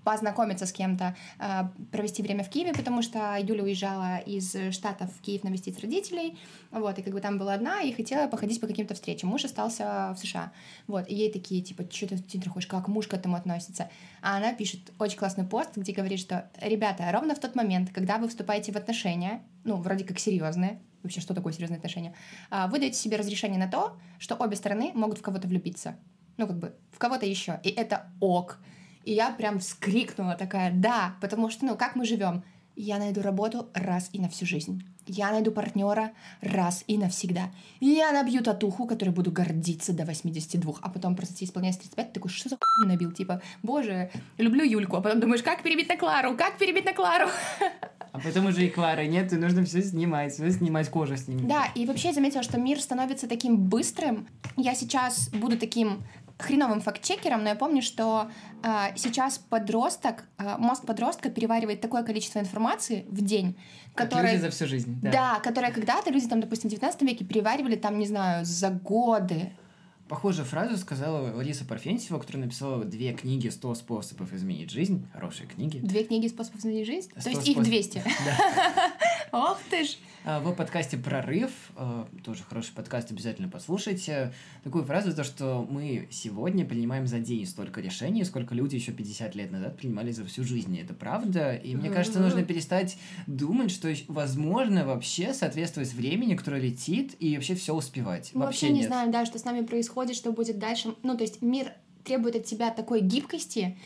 познакомиться 0.06 0.66
с 0.66 0.72
кем-то, 0.72 1.16
э, 1.40 1.64
провести 1.92 2.22
время 2.22 2.44
в 2.44 2.50
Киеве, 2.50 2.74
потому 2.74 3.02
что 3.02 3.38
Юля 3.42 3.64
уезжала 3.64 4.20
из 4.20 4.56
Штатов 4.72 5.10
в 5.12 5.22
Киев 5.22 5.44
навестить 5.44 5.80
родителей, 5.82 6.38
вот, 6.72 6.98
и 7.00 7.02
как 7.02 7.12
бы 7.12 7.20
там 7.20 7.38
была 7.38 7.56
одна, 7.56 7.82
и 7.82 7.92
хотела 7.92 8.28
походить 8.28 8.62
по 8.62 8.68
каким-то 8.68 8.94
встречам. 8.94 9.30
Муж 9.30 9.44
остался 9.44 10.14
в 10.16 10.20
США, 10.20 10.54
вот, 10.88 11.10
и 11.10 11.16
ей 11.16 11.32
такие, 11.32 11.62
типа, 11.62 11.84
что 11.92 12.08
ты 12.08 12.16
в 12.16 12.28
Тиндер 12.28 12.52
ходишь, 12.52 12.68
как 12.68 12.88
муж 12.88 13.08
к 13.08 13.14
этому 13.16 13.36
относится? 13.36 13.90
А 14.22 14.38
она 14.38 14.54
пишет 14.54 14.80
очень 15.00 15.18
классный 15.18 15.44
пост, 15.44 15.72
где 15.76 15.92
говорит, 15.92 16.20
что, 16.20 16.50
ребята, 16.62 17.10
ровно 17.12 17.34
в 17.34 17.40
тот 17.40 17.56
момент, 17.56 17.90
когда 17.92 18.20
вы 18.20 18.30
вступаете 18.30 18.72
в 18.72 18.76
отношения, 18.78 19.42
ну, 19.64 19.78
вроде 19.78 20.06
как 20.06 20.20
серьезные, 20.20 20.80
вообще, 21.06 21.22
что 21.22 21.34
такое 21.34 21.54
серьезные 21.54 21.78
отношения, 21.78 22.14
а, 22.50 22.68
вы 22.68 22.80
даете 22.80 22.98
себе 22.98 23.18
разрешение 23.18 23.60
на 23.60 23.68
то, 23.68 23.98
что 24.20 24.36
обе 24.36 24.56
стороны 24.56 24.92
могут 24.94 25.20
в 25.20 25.22
кого-то 25.22 25.48
влюбиться. 25.48 25.96
Ну, 26.38 26.48
как 26.48 26.58
бы, 26.58 26.76
в 26.92 26.98
кого-то 26.98 27.26
еще. 27.26 27.60
И 27.64 27.70
это 27.70 28.12
ок. 28.20 28.60
И 29.04 29.14
я 29.14 29.32
прям 29.32 29.60
вскрикнула 29.60 30.36
такая, 30.36 30.72
да, 30.72 31.16
потому 31.22 31.50
что, 31.50 31.66
ну, 31.66 31.78
как 31.78 31.96
мы 31.96 32.06
живем? 32.06 32.44
Я 32.76 32.98
найду 32.98 33.22
работу 33.22 33.70
раз 33.74 34.10
и 34.12 34.20
на 34.20 34.28
всю 34.28 34.46
жизнь. 34.46 34.84
Я 35.08 35.32
найду 35.32 35.52
партнера 35.52 36.12
раз 36.42 36.84
и 36.88 36.98
навсегда. 36.98 37.52
Я 37.80 38.12
набью 38.12 38.44
татуху, 38.44 38.86
которой 38.86 39.12
буду 39.12 39.32
гордиться 39.32 39.94
до 39.94 40.04
82. 40.04 40.74
А 40.82 40.90
потом 40.90 41.16
просто 41.16 41.36
тебе 41.36 41.48
исполняется 41.48 41.82
35, 41.82 42.08
ты 42.08 42.14
такой, 42.14 42.32
что 42.32 42.50
за 42.50 42.58
хуйню 42.58 42.92
набил? 42.92 43.12
Типа, 43.12 43.42
боже, 43.64 44.10
люблю 44.38 44.64
Юльку. 44.66 44.98
А 44.98 45.02
потом 45.02 45.20
думаешь, 45.20 45.44
как 45.44 45.64
перебить 45.64 45.88
на 45.88 45.96
Клару? 45.96 46.36
Как 46.36 46.58
перебить 46.58 46.86
на 46.86 46.94
Клару? 46.94 47.30
А 48.16 48.20
потом 48.20 48.48
уже 48.48 48.66
и 48.66 48.70
Клары 48.70 49.08
нет, 49.08 49.32
и 49.34 49.36
нужно 49.36 49.64
все 49.66 49.82
снимать, 49.82 50.34
все 50.34 50.52
снимать 50.52 50.90
кожу 50.90 51.18
с 51.18 51.28
ним. 51.28 51.48
Да, 51.48 51.66
и 51.76 51.86
вообще 51.86 52.10
я 52.10 52.14
заметила, 52.14 52.44
что 52.44 52.60
мир 52.60 52.80
становится 52.80 53.28
таким 53.28 53.58
быстрым. 53.58 54.28
Я 54.58 54.76
сейчас 54.76 55.30
буду 55.30 55.58
таким 55.58 56.04
хреновым 56.38 56.82
факт-чекером, 56.82 57.44
но 57.44 57.50
я 57.50 57.56
помню, 57.56 57.82
что 57.82 58.30
э, 58.64 58.68
сейчас 58.96 59.38
подросток, 59.38 60.26
э, 60.38 60.58
мозг 60.58 60.86
подростка 60.86 61.30
переваривает 61.30 61.82
такое 61.82 62.04
количество 62.04 62.40
информации 62.40 63.06
в 63.10 63.22
день, 63.22 63.58
которое... 63.94 64.34
люди 64.34 64.42
за 64.42 64.50
всю 64.50 64.68
жизнь, 64.68 65.00
да. 65.02 65.12
Да, 65.12 65.40
которое 65.40 65.72
когда-то 65.72 66.12
люди, 66.12 66.28
там, 66.28 66.42
допустим, 66.42 66.70
в 66.70 66.72
19 66.72 67.02
веке 67.04 67.24
переваривали, 67.24 67.76
там, 67.76 67.98
не 67.98 68.06
знаю, 68.06 68.46
за 68.46 68.70
годы. 68.70 69.54
Похожую 70.08 70.46
фразу 70.46 70.78
сказала 70.78 71.36
Лариса 71.36 71.66
Парфентьева, 71.66 72.20
которая 72.20 72.44
написала 72.44 72.86
две 72.86 73.14
книги 73.14 73.48
«100 73.48 73.74
способов 73.74 74.34
изменить 74.34 74.70
жизнь». 74.70 75.08
Хорошие 75.14 75.48
книги. 75.48 75.80
Две 75.80 76.04
книги 76.04 76.28
«Способов 76.28 76.60
изменить 76.60 76.86
жизнь»? 76.86 77.10
То 77.12 77.28
есть 77.28 77.48
их 77.48 77.62
200? 77.62 78.04
Ох 79.32 79.60
ты 79.70 79.84
ж! 79.84 79.98
А, 80.24 80.40
в 80.40 80.52
подкасте 80.54 80.98
«Прорыв», 80.98 81.52
а, 81.76 82.08
тоже 82.24 82.44
хороший 82.44 82.74
подкаст, 82.74 83.12
обязательно 83.12 83.48
послушайте, 83.48 84.34
такую 84.64 84.84
фразу, 84.84 85.16
то, 85.16 85.24
что 85.24 85.66
мы 85.70 86.08
сегодня 86.10 86.66
принимаем 86.66 87.06
за 87.06 87.20
день 87.20 87.46
столько 87.46 87.80
решений, 87.80 88.24
сколько 88.24 88.56
люди 88.56 88.76
еще 88.76 88.92
50 88.92 89.36
лет 89.36 89.52
назад 89.52 89.78
принимали 89.78 90.12
за 90.12 90.26
всю 90.26 90.44
жизнь. 90.44 90.80
Это 90.80 90.96
правда. 90.96 91.54
И 91.54 91.76
мне 91.76 91.92
кажется, 91.92 92.20
нужно 92.20 92.44
перестать 92.44 92.98
думать, 93.28 93.70
что 93.70 93.94
возможно 94.08 94.86
вообще 94.86 95.34
соответствовать 95.34 95.94
времени, 95.94 96.36
которое 96.36 96.62
летит, 96.62 97.16
и 97.20 97.36
вообще 97.36 97.54
все 97.54 97.76
успевать. 97.76 98.32
Мы 98.34 98.46
вообще, 98.46 98.68
вообще 98.68 98.80
не 98.82 98.88
знаем, 98.88 99.12
да, 99.12 99.26
что 99.26 99.38
с 99.38 99.46
нами 99.46 99.64
происходит, 99.64 100.16
что 100.16 100.32
будет 100.32 100.58
дальше. 100.58 100.96
Ну, 101.04 101.16
то 101.16 101.24
есть 101.24 101.44
мир 101.44 101.72
требует 102.04 102.36
от 102.36 102.46
тебя 102.46 102.72
такой 102.72 103.02
гибкости 103.02 103.78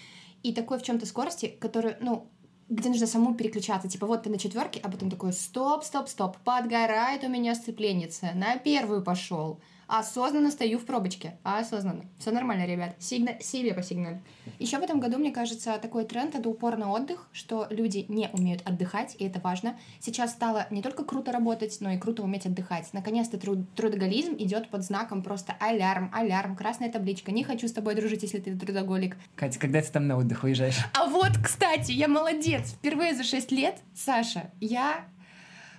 и 0.44 0.54
такой 0.54 0.80
в 0.80 0.84
чем-то 0.84 1.06
скорости, 1.06 1.48
которую, 1.60 1.98
ну, 2.00 2.30
где 2.70 2.90
нужно 2.90 3.08
саму 3.08 3.34
переключаться. 3.34 3.90
Типа, 3.90 4.06
вот 4.06 4.24
ты 4.24 4.30
на 4.30 4.38
четверке, 4.38 4.80
а 4.84 4.90
потом 4.90 5.10
такой, 5.10 5.34
стоп, 5.34 5.84
стоп, 5.84 6.08
стоп, 6.08 6.38
подгорает 6.38 7.24
у 7.24 7.30
меня 7.30 7.56
сцепленица, 7.56 8.32
на 8.36 8.58
первую 8.58 9.04
пошел 9.04 9.60
осознанно 9.90 10.52
стою 10.52 10.78
в 10.78 10.86
пробочке. 10.86 11.34
Осознанно. 11.44 12.06
Все 12.20 12.32
нормально, 12.32 12.66
ребят. 12.66 12.96
Сигна... 13.00 13.40
Себе 13.40 13.74
по 13.74 13.82
сигналю. 13.82 14.22
Еще 14.60 14.78
в 14.78 14.84
этом 14.84 15.00
году, 15.00 15.18
мне 15.18 15.32
кажется, 15.32 15.78
такой 15.82 16.06
тренд— 16.06 16.36
это 16.36 16.48
упор 16.48 16.78
на 16.78 16.92
отдых, 16.92 17.28
что 17.34 17.68
люди 17.70 18.06
не 18.08 18.30
умеют 18.32 18.62
отдыхать, 18.66 19.16
и 19.18 19.26
это 19.26 19.40
важно. 19.40 19.78
Сейчас 20.00 20.32
стало 20.32 20.68
не 20.70 20.82
только 20.82 21.04
круто 21.04 21.32
работать, 21.32 21.78
но 21.82 21.92
и 21.92 21.98
круто 21.98 22.24
уметь 22.24 22.46
отдыхать. 22.46 22.88
Наконец-то 22.94 23.38
труд... 23.38 23.60
трудоголизм 23.76 24.36
идет 24.38 24.70
под 24.70 24.84
знаком 24.84 25.24
просто 25.24 25.56
алярм, 25.60 26.12
алярм, 26.14 26.56
красная 26.56 26.92
табличка. 26.92 27.32
Не 27.32 27.44
хочу 27.44 27.68
с 27.68 27.72
тобой 27.72 27.96
дружить, 27.96 28.22
если 28.24 28.40
ты 28.40 28.56
трудоголик. 28.56 29.18
Катя, 29.36 29.60
когда 29.60 29.82
ты 29.82 29.92
там 29.92 30.08
на 30.08 30.18
отдых 30.18 30.44
уезжаешь? 30.44 30.78
А 30.94 31.08
вот, 31.08 31.32
кстати, 31.44 31.92
я 31.92 32.08
молодец. 32.08 32.74
Впервые 32.74 33.16
за 33.16 33.24
6 33.24 33.52
лет, 33.52 33.78
Саша, 33.96 34.52
я 34.60 35.06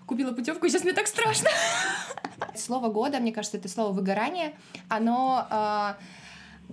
купила 0.07 0.33
путевку, 0.33 0.67
и 0.67 0.71
сейчас 0.71 0.83
мне 0.83 0.93
так 0.93 1.07
страшно. 1.07 1.49
Слово 2.61 2.89
года, 2.89 3.19
мне 3.19 3.33
кажется, 3.33 3.57
это 3.57 3.69
слово 3.69 3.93
выгорание. 3.93 4.55
Оно 4.89 5.47
э, 5.51 5.95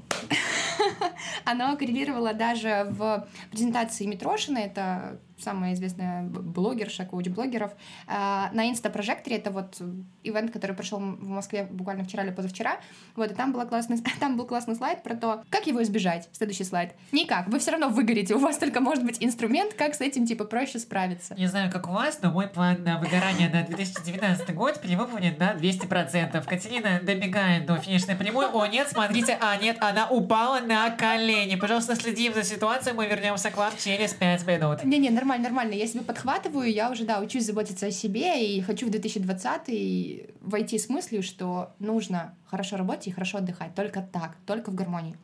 оно 1.46 1.76
коррелировало 1.78 2.34
даже 2.34 2.88
в 2.90 3.28
презентации 3.52 4.06
Митрошина, 4.06 4.60
это 4.60 5.20
самая 5.40 5.74
известная 5.74 6.24
блогерша, 6.24 7.06
коуч 7.06 7.28
блогеров, 7.28 7.72
а, 8.08 8.50
на 8.54 8.70
инста-прожекторе, 8.70 9.38
это 9.38 9.52
вот 9.52 9.80
ивент, 10.24 10.52
который 10.52 10.76
прошел 10.76 11.00
в 11.00 11.30
Москве 11.30 11.68
буквально 11.70 12.04
вчера 12.04 12.24
или 12.24 12.32
позавчера, 12.32 12.78
вот, 13.16 13.32
и 13.32 13.34
там, 13.34 13.54
была 13.54 13.66
классный, 13.66 14.02
там 14.20 14.38
был 14.38 14.46
классный 14.46 14.76
слайд 14.76 15.04
про 15.04 15.16
то, 15.16 15.44
как 15.50 15.68
его 15.68 15.82
избежать, 15.84 16.28
следующий 16.32 16.64
слайд. 16.64 16.94
Никак, 17.12 17.48
вы 17.48 17.60
все 17.60 17.72
равно 17.72 17.90
выгорите, 17.90 18.36
у 18.36 18.40
вас 18.40 18.58
только 18.58 18.82
может 18.82 19.06
быть 19.06 19.18
инструмент, 19.20 19.74
как 19.74 19.96
с 19.96 20.02
этим, 20.02 20.26
типа, 20.26 20.46
проще 20.46 20.80
справиться. 20.80 21.36
Не 21.36 21.48
знаю, 21.48 21.72
как 21.72 21.88
у 21.88 21.92
вас, 21.92 22.20
но 22.22 22.32
мой 22.32 22.48
план 22.48 22.84
на 22.84 23.00
выгорание 23.00 23.50
на 23.50 23.64
2019 23.64 24.54
год 24.56 24.82
перевыполнен 24.82 25.36
на 25.38 25.54
200%. 25.54 26.46
Катерина 26.46 27.00
добегает 27.02 27.66
до 27.66 27.78
финишной 27.78 28.16
прямой, 28.16 28.48
о 28.48 28.66
нет, 28.66 28.88
смотрите, 28.90 29.38
а 29.40 29.56
нет, 29.58 29.78
она 29.82 30.10
упала 30.10 30.60
на 30.60 30.90
колени. 30.92 31.56
Пожалуйста, 31.56 31.96
следим 31.96 32.34
за 32.34 32.44
ситуацией, 32.44 32.96
мы 32.96 33.06
вернемся 33.08 33.52
к 33.52 33.58
вам 33.58 33.72
через 33.78 34.14
5 34.14 34.48
минут. 34.48 34.84
Не-не, 34.84 35.10
нормально 35.10 35.27
нормально, 35.28 35.50
нормально. 35.50 35.74
Я 35.74 35.88
себе 35.88 36.04
подхватываю, 36.04 36.72
я 36.72 36.90
уже, 36.90 37.04
да, 37.04 37.20
учусь 37.20 37.46
заботиться 37.46 37.88
о 37.88 37.92
себе 37.92 38.46
и 38.46 38.62
хочу 38.62 38.88
в 38.88 38.90
2020 38.90 40.32
войти 40.40 40.80
с 40.80 40.88
мыслью, 40.88 41.22
что 41.22 41.74
нужно 41.80 42.34
хорошо 42.46 42.78
работать 42.78 43.08
и 43.08 43.12
хорошо 43.12 43.40
отдыхать. 43.40 43.76
Только 43.76 44.02
так, 44.02 44.38
только 44.46 44.72
в 44.72 44.76
гармонии. 44.76 45.18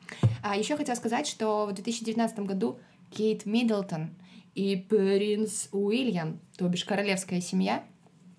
А 0.44 0.58
еще 0.58 0.76
хотела 0.76 0.96
сказать, 0.96 1.26
что 1.26 1.66
в 1.66 1.72
2019 1.72 2.40
году 2.40 2.80
Кейт 3.12 3.46
Миддлтон 3.46 4.10
и 4.56 4.76
принц 4.76 5.70
Уильям, 5.72 6.42
то 6.58 6.68
бишь 6.68 6.84
королевская 6.84 7.40
семья, 7.40 7.84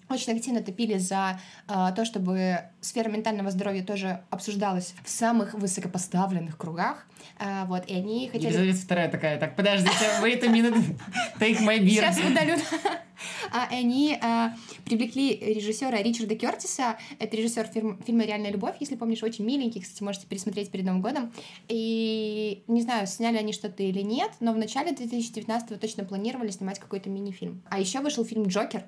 очень 0.09 0.33
активно 0.33 0.63
топили 0.63 0.99
за 0.99 1.41
э, 1.69 1.93
то, 1.95 2.05
чтобы 2.05 2.61
сфера 2.81 3.09
ментального 3.09 3.51
здоровья 3.51 3.83
тоже 3.83 4.21
обсуждалась 4.31 4.95
в 5.03 5.09
самых 5.09 5.55
высокопоставленных 5.55 6.57
кругах. 6.57 7.07
Э, 7.39 7.65
вот, 7.67 7.87
и 7.87 7.95
они 7.95 8.29
хотели... 8.29 8.49
Елизавета 8.49 8.79
вторая 8.79 9.11
такая, 9.11 9.39
так, 9.39 9.57
подождите, 9.57 10.21
вы 10.21 10.33
это 10.33 10.49
минут... 10.49 10.75
Take 11.39 11.61
my 11.61 11.79
beer. 11.79 12.01
Сейчас 12.01 12.19
удалю. 12.19 12.57
А, 13.55 13.69
они 13.71 14.19
а, 14.21 14.57
привлекли 14.85 15.37
режиссера 15.37 16.03
Ричарда 16.03 16.35
Кертиса. 16.35 16.99
Это 17.21 17.37
режиссер 17.37 17.69
фильм, 17.69 18.03
фильма 18.03 18.25
«Реальная 18.25 18.51
любовь», 18.51 18.75
если 18.81 18.97
помнишь, 18.97 19.23
очень 19.23 19.45
миленький. 19.45 19.81
Кстати, 19.81 20.03
можете 20.03 20.27
пересмотреть 20.27 20.73
перед 20.73 20.85
Новым 20.85 21.01
годом. 21.01 21.33
И 21.69 22.65
не 22.67 22.83
знаю, 22.83 23.07
сняли 23.07 23.37
они 23.37 23.53
что-то 23.53 23.85
или 23.85 24.01
нет, 24.01 24.33
но 24.41 24.53
в 24.53 24.59
начале 24.59 24.91
2019 24.91 25.81
точно 25.81 26.05
планировали 26.05 26.51
снимать 26.51 26.81
какой-то 26.81 27.09
мини-фильм. 27.11 27.63
А 27.71 27.79
еще 27.79 28.01
вышел 28.01 28.25
фильм 28.25 28.49
«Джокер», 28.49 28.87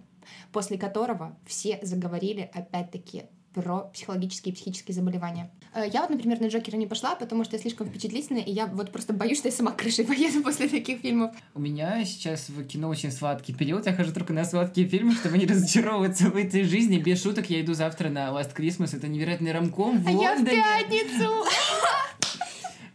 после 0.51 0.79
которого 0.79 1.39
все 1.47 1.79
заговорили 1.83 2.51
опять-таки 2.53 3.27
про 3.55 3.83
психологические 3.95 4.53
и 4.53 4.57
психические 4.57 4.97
заболевания. 4.97 5.49
Э, 5.77 5.87
я 5.93 6.01
вот, 6.01 6.11
например, 6.11 6.41
на 6.41 6.47
Джокера 6.47 6.77
не 6.77 6.87
пошла, 6.87 7.15
потому 7.15 7.45
что 7.45 7.57
я 7.57 7.63
слишком 7.63 7.87
впечатлительная, 7.87 8.43
и 8.43 8.51
я 8.51 8.67
вот 8.67 8.91
просто 8.91 9.13
боюсь, 9.13 9.39
что 9.39 9.49
я 9.49 9.53
сама 9.53 9.73
крышей 9.73 10.05
поеду 10.07 10.43
после 10.43 10.69
таких 10.69 11.01
фильмов. 11.01 11.33
У 11.55 11.61
меня 11.61 12.03
сейчас 12.05 12.49
в 12.49 12.65
кино 12.65 12.89
очень 12.89 13.13
сладкий 13.13 13.53
период, 13.53 13.85
я 13.87 13.93
хожу 13.93 14.13
только 14.13 14.33
на 14.33 14.45
сладкие 14.47 14.89
фильмы, 14.89 15.13
чтобы 15.13 15.37
не 15.37 15.47
разочаровываться 15.47 16.31
в 16.31 16.37
этой 16.37 16.65
жизни. 16.65 16.99
Без 16.99 17.23
шуток, 17.23 17.51
я 17.51 17.61
иду 17.61 17.75
завтра 17.75 18.09
на 18.09 18.29
Last 18.29 18.57
Christmas, 18.57 18.97
это 18.97 19.07
невероятный 19.07 19.53
рамком 19.53 20.03
в 20.03 20.09
а 20.09 20.13
Лондоне. 20.13 20.57
я 20.57 20.87
в 20.87 20.89
пятницу! 20.89 21.45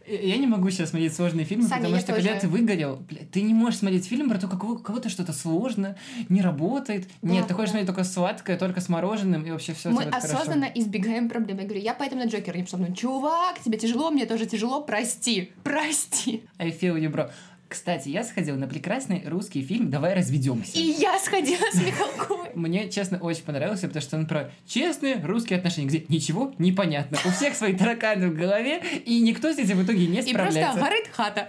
Я 0.06 0.36
не 0.36 0.46
могу 0.46 0.70
сейчас 0.70 0.90
смотреть 0.90 1.14
сложные 1.14 1.44
фильмы, 1.44 1.68
Саня, 1.68 1.82
потому 1.82 1.98
что 1.98 2.12
тоже. 2.14 2.26
когда 2.26 2.40
ты 2.40 2.48
выгорел, 2.48 2.96
бля, 2.96 3.20
ты 3.30 3.42
не 3.42 3.54
можешь 3.54 3.80
смотреть 3.80 4.06
фильм 4.06 4.28
про 4.28 4.38
то, 4.38 4.48
как 4.48 4.62
у 4.64 4.78
кого-то 4.78 5.08
что-то 5.08 5.32
сложно, 5.32 5.96
не 6.28 6.42
работает. 6.42 7.08
Нет, 7.22 7.42
Да, 7.42 7.48
ты 7.48 7.54
хочешь 7.54 7.70
да. 7.70 7.78
смотреть 7.78 7.86
только 7.86 8.04
сладкое, 8.04 8.58
только 8.58 8.80
с 8.80 8.88
мороженым, 8.88 9.42
и 9.44 9.50
вообще 9.50 9.74
все 9.74 9.90
Мы 9.90 10.04
осознанно 10.04 10.68
избегаем 10.74 11.28
проблем. 11.28 11.58
Я 11.58 11.64
говорю, 11.64 11.80
я 11.80 11.94
поэтому 11.94 12.22
на 12.24 12.28
Джокера 12.28 12.56
не 12.56 12.64
пошла. 12.64 12.78
Ну, 12.80 12.94
чувак, 12.94 13.60
тебе 13.64 13.78
тяжело, 13.78 14.10
мне 14.10 14.26
тоже 14.26 14.46
тяжело, 14.46 14.82
прости, 14.82 15.52
прости. 15.62 16.44
I 16.58 16.70
feel 16.70 16.96
you, 16.96 17.10
bro. 17.10 17.30
Кстати, 17.72 18.10
я 18.10 18.22
сходил 18.22 18.56
на 18.56 18.66
прекрасный 18.68 19.22
русский 19.26 19.62
фильм 19.62 19.88
«Давай 19.88 20.12
разведемся». 20.12 20.78
И 20.78 20.82
я 20.82 21.18
сходила 21.18 21.64
с 21.72 21.76
Михалковой. 21.76 22.50
Мне, 22.54 22.90
честно, 22.90 23.16
очень 23.16 23.44
понравился, 23.44 23.86
потому 23.88 24.02
что 24.02 24.16
он 24.18 24.26
про 24.26 24.50
честные 24.66 25.16
русские 25.24 25.58
отношения, 25.58 25.86
где 25.88 26.04
ничего 26.08 26.54
не 26.58 26.70
понятно. 26.72 27.16
У 27.24 27.30
всех 27.30 27.54
свои 27.56 27.72
тараканы 27.72 28.28
в 28.28 28.34
голове, 28.34 28.82
и 29.06 29.20
никто 29.22 29.50
с 29.50 29.56
этим 29.56 29.78
в 29.78 29.84
итоге 29.86 30.06
не 30.06 30.18
И 30.20 30.34
просто 30.34 30.50
справляется. 30.52 30.80
горит 30.80 31.08
хата. 31.12 31.48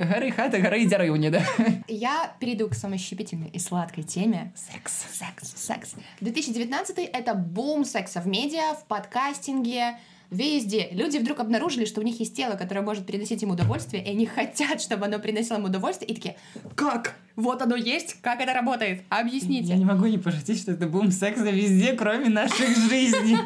Горы 0.00 0.30
хата, 0.30 0.58
горы 0.60 0.86
дярюни, 0.86 1.28
да. 1.28 1.42
Я 1.88 2.32
перейду 2.38 2.68
к 2.68 2.74
самой 2.74 2.98
щепетильной 2.98 3.48
и 3.48 3.58
сладкой 3.58 4.04
теме. 4.04 4.52
Секс. 4.54 5.06
Секс. 5.12 5.54
Секс. 5.56 5.94
2019— 6.20 6.98
это 7.12 7.34
бум 7.34 7.84
секса 7.84 8.20
в 8.20 8.28
медиа, 8.28 8.74
в 8.74 8.84
подкастинге, 8.84 9.98
везде. 10.30 10.88
Люди 10.92 11.18
вдруг 11.18 11.40
обнаружили, 11.40 11.84
что 11.84 12.00
у 12.00 12.04
них 12.04 12.20
есть 12.20 12.36
тело, 12.36 12.54
которое 12.56 12.82
может 12.82 13.06
приносить 13.06 13.42
им 13.42 13.50
удовольствие, 13.50 14.04
и 14.04 14.10
они 14.10 14.26
хотят, 14.26 14.80
чтобы 14.80 15.06
оно 15.06 15.18
приносило 15.18 15.58
им 15.58 15.64
удовольствие, 15.64 16.10
и 16.10 16.14
такие, 16.14 16.36
как? 16.74 17.16
Вот 17.38 17.62
оно 17.62 17.76
есть? 17.76 18.20
Как 18.20 18.40
это 18.40 18.52
работает? 18.52 19.04
Объясните. 19.10 19.68
Я 19.68 19.76
не 19.76 19.84
могу 19.84 20.06
не 20.06 20.18
пошутить, 20.18 20.60
что 20.60 20.72
это 20.72 20.88
бум 20.88 21.12
секса 21.12 21.48
везде, 21.50 21.92
кроме 21.92 22.28
наших 22.28 22.76
жизней. 22.90 23.38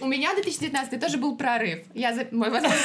У 0.00 0.06
меня 0.06 0.34
2019 0.34 0.98
тоже 0.98 1.18
был 1.18 1.36
прорыв. 1.36 1.80
Я, 1.92 2.14
за... 2.14 2.26
мой, 2.30 2.48
возможно, 2.50 2.78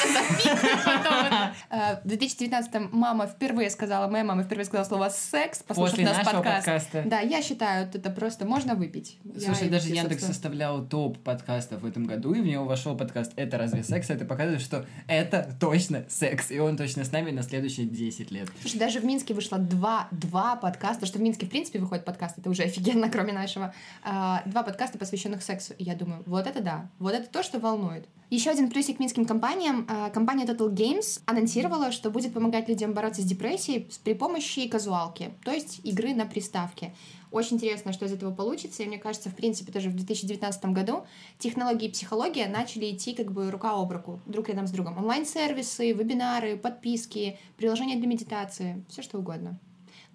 В 2.03 2.07
2019 2.07 2.91
мама 2.91 3.27
впервые 3.27 3.69
сказала, 3.69 4.09
моя 4.09 4.25
мама 4.25 4.43
впервые 4.43 4.65
сказала 4.65 4.85
слово 4.85 5.09
«секс», 5.09 5.63
послушав 5.63 5.99
наш 5.99 6.25
подкаст. 6.25 6.89
Да, 7.05 7.21
я 7.21 7.41
считаю, 7.41 7.87
это 7.93 8.09
просто 8.09 8.45
можно 8.45 8.75
выпить. 8.75 9.17
Слушай, 9.39 9.69
даже 9.69 9.87
Яндекс 9.89 10.25
составлял 10.25 10.85
топ 10.85 11.17
подкастов 11.19 11.83
в 11.83 11.85
этом 11.85 12.05
году, 12.05 12.33
и 12.33 12.41
в 12.41 12.45
него 12.45 12.65
вошел 12.65 12.97
подкаст 12.97 13.31
«Это 13.37 13.57
разве 13.57 13.81
секс?». 13.83 14.09
Это 14.09 14.25
показывает, 14.25 14.61
что 14.61 14.85
это 15.07 15.55
точно 15.57 16.03
секс, 16.09 16.51
и 16.51 16.59
он 16.59 16.75
точно 16.75 17.05
с 17.05 17.13
нами 17.13 17.31
на 17.31 17.43
следующие 17.43 17.85
10 17.85 18.31
лет. 18.31 18.49
Слушай, 18.61 18.77
даже 18.77 18.99
в 18.99 19.05
Минске 19.05 19.33
вышло 19.33 19.57
два, 19.57 20.09
два 20.17 20.55
подкаста, 20.55 21.05
что 21.05 21.19
в 21.19 21.21
Минске, 21.21 21.45
в 21.45 21.49
принципе, 21.49 21.79
выходит 21.79 22.05
подкаст, 22.05 22.37
это 22.37 22.49
уже 22.49 22.63
офигенно, 22.65 23.09
кроме 23.09 23.33
нашего. 23.33 23.73
А, 24.03 24.43
два 24.45 24.63
подкаста, 24.63 24.97
посвященных 24.97 25.43
сексу. 25.43 25.73
И 25.77 25.83
я 25.83 25.95
думаю, 25.95 26.23
вот 26.25 26.47
это 26.47 26.61
да, 26.61 26.89
вот 26.99 27.13
это 27.13 27.27
то, 27.27 27.43
что 27.43 27.59
волнует. 27.59 28.07
Еще 28.29 28.49
один 28.49 28.69
плюсик 28.69 28.99
минским 28.99 29.25
компаниям. 29.25 29.87
А, 29.89 30.09
Компания 30.09 30.45
Total 30.45 30.69
Games 30.69 31.21
анонсировала, 31.25 31.91
что 31.91 32.09
будет 32.09 32.33
помогать 32.33 32.67
людям 32.67 32.93
бороться 32.93 33.21
с 33.21 33.25
депрессией 33.25 33.89
при 34.03 34.13
помощи 34.13 34.67
казуалки, 34.67 35.31
то 35.45 35.51
есть 35.51 35.79
игры 35.83 36.13
на 36.13 36.25
приставке. 36.25 36.93
Очень 37.31 37.57
интересно, 37.57 37.91
что 37.93 38.05
из 38.05 38.13
этого 38.13 38.33
получится, 38.33 38.83
и 38.83 38.85
мне 38.85 38.97
кажется, 38.97 39.29
в 39.29 39.35
принципе, 39.35 39.71
тоже 39.71 39.89
в 39.89 39.95
2019 39.95 40.65
году 40.65 41.05
технологии 41.39 41.87
и 41.87 41.91
психология 41.91 42.47
начали 42.47 42.91
идти 42.91 43.13
как 43.13 43.31
бы 43.31 43.51
рука 43.51 43.71
об 43.71 43.91
руку, 43.91 44.21
друг 44.25 44.47
рядом 44.49 44.67
с 44.67 44.71
другом. 44.71 44.97
Онлайн-сервисы, 44.97 45.91
вебинары, 45.91 46.57
подписки, 46.57 47.37
приложения 47.57 47.95
для 47.95 48.07
медитации, 48.07 48.83
все 48.89 49.01
что 49.01 49.19
угодно. 49.19 49.59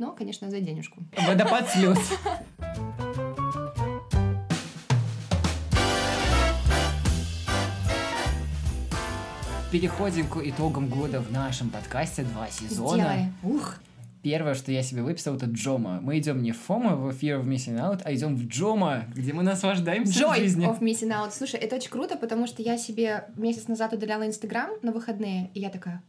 Но, 0.02 0.11
конечно, 0.11 0.50
за 0.50 0.59
денежку. 0.59 1.00
Водопад 1.16 1.71
слез. 1.71 1.97
Переходим 9.71 10.26
к 10.26 10.38
итогам 10.38 10.88
года 10.88 11.21
в 11.21 11.30
нашем 11.30 11.71
подкасте 11.71 12.25
«Два 12.25 12.49
сезона». 12.49 12.94
Сделали. 12.94 13.32
Ух. 13.44 13.76
Первое, 14.25 14.54
что 14.54 14.73
я 14.73 14.82
себе 14.82 15.02
выписал, 15.02 15.37
это 15.37 15.47
Джома. 15.47 16.00
Мы 16.00 16.18
идем 16.18 16.42
не 16.42 16.50
в 16.50 16.59
Фома, 16.59 16.97
в 16.97 17.11
Fear 17.11 17.40
of 17.40 17.44
Missing 17.44 17.78
Out, 17.78 18.02
а 18.04 18.12
идем 18.12 18.35
в 18.35 18.44
Джома, 18.49 19.04
где 19.14 19.32
мы 19.32 19.44
наслаждаемся 19.44 20.21
Joy 20.21 20.37
жизнью. 20.38 20.68
of 20.68 20.80
missing 20.80 21.11
out. 21.11 21.30
Слушай, 21.30 21.61
это 21.61 21.76
очень 21.76 21.90
круто, 21.90 22.16
потому 22.16 22.49
что 22.49 22.61
я 22.61 22.76
себе 22.76 23.26
месяц 23.37 23.68
назад 23.68 23.92
удаляла 23.92 24.26
Инстаграм 24.26 24.71
на 24.82 24.90
выходные, 24.90 25.50
и 25.54 25.61
я 25.61 25.71
такая, 25.71 26.02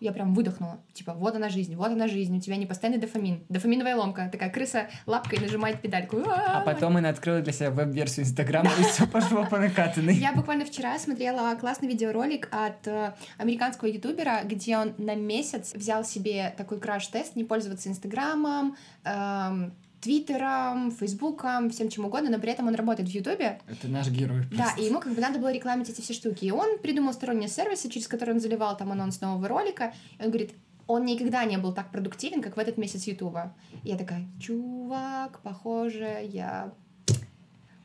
я 0.00 0.12
прям 0.12 0.34
выдохнула. 0.34 0.80
Типа, 0.92 1.14
вот 1.14 1.34
она 1.34 1.48
жизнь, 1.48 1.74
вот 1.76 1.90
она 1.90 2.08
жизнь, 2.08 2.36
у 2.36 2.40
тебя 2.40 2.56
не 2.56 2.66
постоянный 2.66 3.00
дофамин. 3.00 3.44
Дофаминовая 3.48 3.96
ломка. 3.96 4.28
Такая 4.30 4.50
крыса 4.50 4.88
лапкой 5.06 5.40
нажимает 5.40 5.80
педальку. 5.80 6.22
А 6.26 6.60
потом 6.60 6.96
она 6.96 7.10
открыла 7.10 7.40
для 7.40 7.52
себя 7.52 7.70
веб-версию 7.70 8.26
Инстаграма, 8.26 8.70
и 8.78 8.82
все 8.84 9.06
пошло 9.06 9.46
по 9.46 9.58
накатанной. 9.58 10.14
Я 10.14 10.32
буквально 10.32 10.64
вчера 10.64 10.98
смотрела 10.98 11.54
классный 11.56 11.88
видеоролик 11.88 12.48
от 12.50 12.86
э, 12.86 13.12
американского 13.38 13.88
ютубера, 13.88 14.40
где 14.44 14.76
он 14.76 14.94
на 14.98 15.14
месяц 15.14 15.74
взял 15.74 16.04
себе 16.04 16.54
такой 16.56 16.80
краш-тест, 16.80 17.36
не 17.36 17.44
пользоваться 17.44 17.88
Инстаграмом, 17.88 18.76
эм, 19.04 19.72
Твиттером, 20.00 20.90
Фейсбуком, 20.92 21.70
всем 21.70 21.88
чем 21.88 22.04
угодно, 22.04 22.30
но 22.30 22.38
при 22.38 22.52
этом 22.52 22.68
он 22.68 22.74
работает 22.74 23.08
в 23.08 23.12
Ютубе. 23.12 23.60
Это 23.66 23.88
наш 23.88 24.08
герой. 24.08 24.44
Да, 24.50 24.64
просто. 24.64 24.80
и 24.80 24.84
ему 24.84 25.00
как 25.00 25.12
бы 25.14 25.20
надо 25.20 25.38
было 25.38 25.52
рекламить 25.52 25.88
эти 25.88 26.00
все 26.00 26.14
штуки. 26.14 26.44
И 26.44 26.50
он 26.50 26.78
придумал 26.78 27.12
сторонние 27.12 27.48
сервисы, 27.48 27.88
через 27.88 28.06
которые 28.06 28.36
он 28.36 28.40
заливал 28.40 28.76
там 28.76 28.92
анонс 28.92 29.20
нового 29.20 29.48
ролика. 29.48 29.92
И 30.18 30.22
он 30.22 30.28
говорит, 30.28 30.52
он 30.86 31.04
никогда 31.04 31.44
не 31.44 31.58
был 31.58 31.72
так 31.72 31.90
продуктивен, 31.90 32.42
как 32.42 32.56
в 32.56 32.60
этот 32.60 32.78
месяц 32.78 33.04
Ютуба. 33.04 33.54
И 33.84 33.88
я 33.88 33.98
такая, 33.98 34.26
чувак, 34.40 35.40
похоже, 35.42 36.20
я 36.24 36.72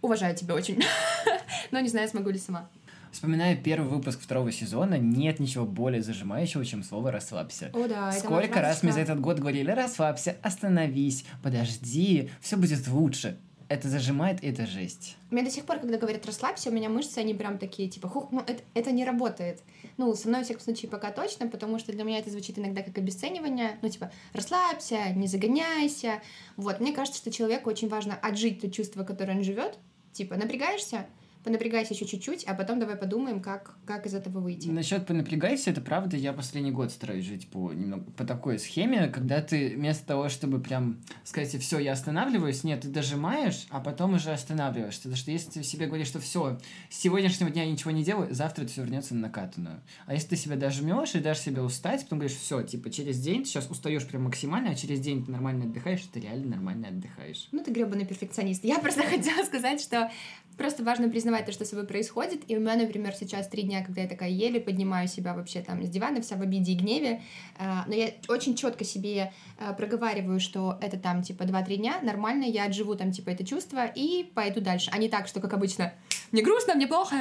уважаю 0.02 0.36
тебя 0.36 0.56
очень. 0.56 0.82
Но 1.72 1.80
не 1.80 1.90
знаю, 1.90 2.08
смогу 2.08 2.30
ли 2.30 2.38
сама. 2.38 2.70
Вспоминая 3.14 3.56
первый 3.56 3.88
выпуск 3.90 4.20
второго 4.20 4.52
сезона, 4.52 4.96
нет 4.98 5.40
ничего 5.40 5.66
более 5.66 6.02
зажимающего, 6.02 6.66
чем 6.66 6.84
слово 6.84 7.12
«расслабься». 7.12 7.70
О, 7.72 7.88
да, 7.88 8.10
это 8.10 8.26
Сколько 8.26 8.60
раз 8.60 8.82
мне 8.82 8.92
за 8.92 9.02
этот 9.02 9.22
год 9.22 9.38
говорили 9.38 9.70
«расслабься», 9.70 10.36
«остановись», 10.42 11.24
«подожди», 11.44 12.32
«все 12.42 12.58
будет 12.58 12.88
лучше». 12.88 13.38
Это 13.70 13.88
зажимает, 13.88 14.44
и 14.44 14.48
это 14.48 14.66
жесть. 14.66 15.16
Мне 15.30 15.44
до 15.44 15.52
сих 15.52 15.66
пор, 15.66 15.78
когда 15.78 16.00
говорят 16.00 16.26
расслабься, 16.26 16.72
у 16.72 16.74
меня 16.74 16.90
мышцы, 16.90 17.20
они 17.20 17.36
прям 17.36 17.60
такие, 17.60 17.88
типа, 17.88 18.10
хух, 18.10 18.32
ну 18.32 18.40
это, 18.40 18.64
это 18.74 18.92
не 18.92 19.06
работает. 19.06 19.62
Ну, 19.98 20.14
со 20.16 20.28
мной, 20.28 20.42
во 20.42 20.46
всяком 20.46 20.64
случае, 20.64 20.90
пока 20.90 21.12
точно, 21.12 21.48
потому 21.48 21.78
что 21.78 21.92
для 21.92 22.04
меня 22.04 22.18
это 22.18 22.32
звучит 22.32 22.58
иногда 22.58 22.82
как 22.82 22.98
обесценивание. 22.98 23.78
Ну, 23.84 23.90
типа, 23.90 24.12
расслабься, 24.34 25.10
не 25.14 25.28
загоняйся. 25.28 26.22
Вот, 26.58 26.80
мне 26.80 26.94
кажется, 26.94 27.20
что 27.20 27.32
человеку 27.32 27.70
очень 27.70 27.90
важно 27.90 28.16
отжить 28.16 28.62
то 28.62 28.72
чувство, 28.72 29.04
которое 29.04 29.38
он 29.38 29.44
живет. 29.44 29.78
Типа, 30.14 30.36
напрягаешься, 30.36 31.06
понапрягайся 31.44 31.94
еще 31.94 32.06
чуть-чуть, 32.06 32.44
а 32.46 32.54
потом 32.54 32.80
давай 32.80 32.96
подумаем, 32.96 33.42
как, 33.42 33.76
как 33.86 34.06
из 34.06 34.14
этого 34.14 34.40
выйти. 34.40 34.70
Насчет 34.70 35.06
понапрягайся, 35.06 35.72
это 35.72 35.82
правда, 35.82 36.16
я 36.18 36.34
последний 36.34 36.72
год 36.72 36.92
стараюсь 36.92 37.26
жить 37.26 37.48
по, 37.48 37.72
немного, 37.72 38.04
по 38.12 38.24
такой 38.26 38.60
схеме, 38.60 39.08
когда 39.08 39.42
ты 39.42 39.76
вместо 39.76 40.06
того, 40.06 40.30
чтобы 40.30 40.60
прям 40.62 41.02
сказать, 41.24 41.54
все, 41.62 41.80
я 41.80 41.94
останавливаюсь, 41.94 42.64
нет, 42.64 42.82
ты 42.82 42.88
дожимаешь, 42.88 43.68
а 43.70 43.80
потом 43.80 44.14
уже 44.14 44.32
останавливаешься. 44.32 45.04
Потому 45.04 45.18
что 45.18 45.32
если 45.32 45.52
ты 45.52 45.64
себе 45.64 45.88
говоришь, 45.88 46.08
что 46.08 46.20
все, 46.20 46.60
с 46.90 46.98
сегодняшнего 46.98 47.50
дня 47.50 47.64
я 47.64 47.72
ничего 47.72 47.92
не 47.92 48.04
делаю, 48.04 48.34
завтра 48.34 48.64
это 48.64 48.72
все 48.72 48.82
вернется 48.82 49.16
на 49.16 49.22
накатанную. 49.22 49.82
А 50.06 50.14
если 50.14 50.30
ты 50.30 50.36
себя 50.36 50.56
дожмешь 50.56 51.16
и 51.16 51.20
дашь 51.20 51.40
себе 51.40 51.62
устать, 51.62 52.04
потом 52.04 52.20
говоришь, 52.20 52.38
все, 52.38 52.62
типа 52.62 52.90
через 52.90 53.20
день 53.20 53.44
ты 53.44 53.50
сейчас 53.50 53.70
устаешь 53.70 54.08
прям 54.08 54.24
максимально, 54.24 54.72
а 54.72 54.76
через 54.76 55.00
день 55.00 55.26
ты 55.26 55.32
нормально 55.32 55.66
отдыхаешь, 55.66 56.02
ты 56.12 56.20
реально 56.20 56.56
нормально 56.56 56.88
отдыхаешь. 56.90 57.48
Ну, 57.52 57.64
ты 57.64 57.72
гребаный 57.72 58.06
перфекционист. 58.06 58.64
Я 58.64 58.80
просто 58.80 59.04
хотела 59.10 59.44
сказать, 59.44 59.82
что 59.82 60.12
просто 60.58 60.84
важно 60.84 61.10
признавать 61.10 61.33
то, 61.42 61.52
что 61.52 61.66
с 61.66 61.70
собой 61.70 61.86
происходит. 61.86 62.42
И 62.48 62.56
у 62.56 62.60
меня, 62.60 62.76
например, 62.76 63.14
сейчас 63.14 63.48
три 63.48 63.64
дня, 63.64 63.84
когда 63.84 64.02
я 64.02 64.08
такая 64.08 64.30
еле 64.30 64.60
поднимаю 64.60 65.08
себя 65.08 65.34
вообще 65.34 65.62
там 65.62 65.84
с 65.84 65.90
дивана, 65.90 66.22
вся 66.22 66.36
в 66.36 66.42
обиде 66.42 66.74
и 66.74 66.76
гневе. 66.76 67.22
А, 67.58 67.86
Но 67.88 67.96
я 67.96 68.12
очень 68.28 68.56
четко 68.56 68.84
себе 68.84 69.34
а, 69.58 69.74
проговариваю, 69.74 70.40
что 70.40 70.78
это 70.82 70.98
там 70.98 71.24
типа 71.24 71.44
2-3 71.44 71.78
дня, 71.78 72.00
нормально, 72.02 72.44
я 72.44 72.66
отживу 72.66 72.96
там 72.96 73.12
типа 73.12 73.32
это 73.32 73.46
чувство 73.46 73.86
и 73.86 74.32
пойду 74.36 74.62
дальше. 74.62 74.92
А 74.94 74.98
не 74.98 75.10
так, 75.10 75.28
что 75.28 75.40
как 75.40 75.54
обычно, 75.54 75.94
мне 76.34 76.42
грустно, 76.42 76.74
мне 76.74 76.88
плохо, 76.88 77.16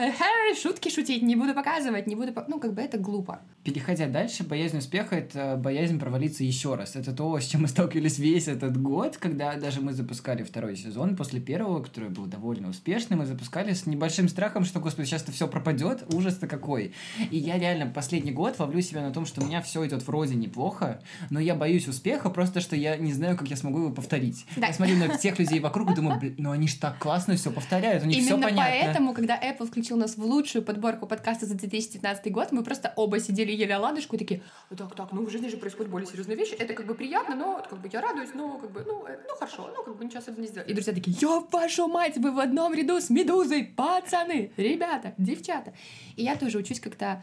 шутки 0.60 0.88
шутить, 0.88 1.22
не 1.22 1.36
буду 1.36 1.54
показывать, 1.54 2.06
не 2.06 2.16
буду... 2.16 2.32
по-». 2.32 2.44
Ну, 2.48 2.58
как 2.58 2.72
бы 2.72 2.80
это 2.80 2.96
глупо. 2.96 3.40
Переходя 3.62 4.08
дальше, 4.08 4.42
боязнь 4.42 4.78
успеха— 4.78 5.14
это 5.16 5.56
боязнь 5.56 6.00
провалиться 6.00 6.44
еще 6.44 6.74
раз. 6.74 6.96
Это 6.96 7.12
то, 7.12 7.38
с 7.38 7.44
чем 7.44 7.62
мы 7.62 7.68
сталкивались 7.68 8.18
весь 8.18 8.48
этот 8.48 8.80
год, 8.80 9.18
когда 9.18 9.54
даже 9.56 9.82
мы 9.82 9.92
запускали 9.92 10.42
второй 10.42 10.76
сезон 10.76 11.14
после 11.14 11.40
первого, 11.40 11.82
который 11.82 12.08
был 12.08 12.24
довольно 12.24 12.70
успешным, 12.70 13.18
мы 13.18 13.26
запускали 13.26 13.74
с 13.74 13.84
небольшим 13.84 14.28
страхом, 14.28 14.64
что, 14.64 14.80
господи, 14.80 15.06
сейчас 15.06 15.22
это 15.22 15.32
все 15.32 15.46
пропадет, 15.46 16.04
ужас-то 16.14 16.46
какой. 16.46 16.94
И 17.30 17.36
я 17.36 17.58
реально 17.58 17.86
последний 17.86 18.32
год 18.32 18.58
ловлю 18.58 18.80
себя 18.80 19.02
на 19.02 19.12
том, 19.12 19.26
что 19.26 19.42
у 19.42 19.44
меня 19.44 19.60
все 19.60 19.86
идет 19.86 20.06
вроде 20.06 20.34
неплохо, 20.36 21.02
но 21.28 21.38
я 21.38 21.54
боюсь 21.54 21.86
успеха, 21.86 22.30
просто 22.30 22.60
что 22.60 22.76
я 22.76 22.96
не 22.96 23.12
знаю, 23.12 23.36
как 23.36 23.48
я 23.48 23.56
смогу 23.56 23.80
его 23.80 23.90
повторить. 23.90 24.46
Да. 24.56 24.68
Я 24.68 24.72
смотрю 24.72 24.96
на 24.96 25.18
всех 25.18 25.38
людей 25.38 25.60
вокруг 25.60 25.90
и 25.90 25.94
думаю, 25.94 26.18
блин, 26.18 26.34
ну 26.38 26.50
они 26.50 26.66
ж 26.66 26.74
так 26.74 26.98
классно 26.98 27.36
все 27.36 27.50
повторяют, 27.50 28.04
у 28.04 28.06
них 28.06 28.22
все 28.22 28.34
Именно 28.34 28.48
понятно. 28.48 28.70
поэтому, 28.70 29.01
когда 29.14 29.38
Apple 29.38 29.66
включил 29.66 29.96
нас 29.96 30.16
в 30.16 30.24
лучшую 30.24 30.64
подборку 30.64 31.06
подкаста 31.06 31.46
за 31.46 31.54
2019 31.54 32.32
год, 32.32 32.52
мы 32.52 32.62
просто 32.62 32.92
оба 32.96 33.18
сидели 33.18 33.50
ели 33.50 33.72
оладушку 33.72 34.16
и 34.16 34.18
такие, 34.18 34.42
так, 34.76 34.94
так, 34.94 35.12
ну 35.12 35.26
в 35.26 35.30
жизни 35.30 35.48
же 35.48 35.56
происходят 35.56 35.90
более 35.90 36.06
серьезные 36.06 36.36
вещи, 36.36 36.54
это 36.54 36.74
как 36.74 36.86
бы 36.86 36.94
приятно, 36.94 37.34
но 37.34 37.64
как 37.68 37.80
бы 37.80 37.90
я 37.92 38.00
радуюсь, 38.00 38.30
но 38.34 38.58
как 38.58 38.70
бы, 38.70 38.84
ну, 38.86 39.04
э, 39.06 39.18
ну 39.28 39.34
хорошо, 39.34 39.68
ну 39.76 39.82
как 39.82 39.96
бы 39.96 40.04
ничего 40.04 40.20
особенного 40.20 40.42
не 40.42 40.48
сделать. 40.48 40.70
И 40.70 40.72
друзья 40.74 40.94
такие, 40.94 41.16
я 41.20 41.40
вашу 41.50 41.88
мать, 41.88 42.16
вы 42.16 42.30
в 42.30 42.38
одном 42.38 42.72
ряду 42.72 43.00
с 43.00 43.10
Медузой, 43.10 43.64
пацаны, 43.64 44.52
ребята, 44.56 45.14
девчата. 45.18 45.74
И 46.14 46.22
я 46.22 46.36
тоже 46.36 46.58
учусь 46.58 46.78
как-то 46.78 47.22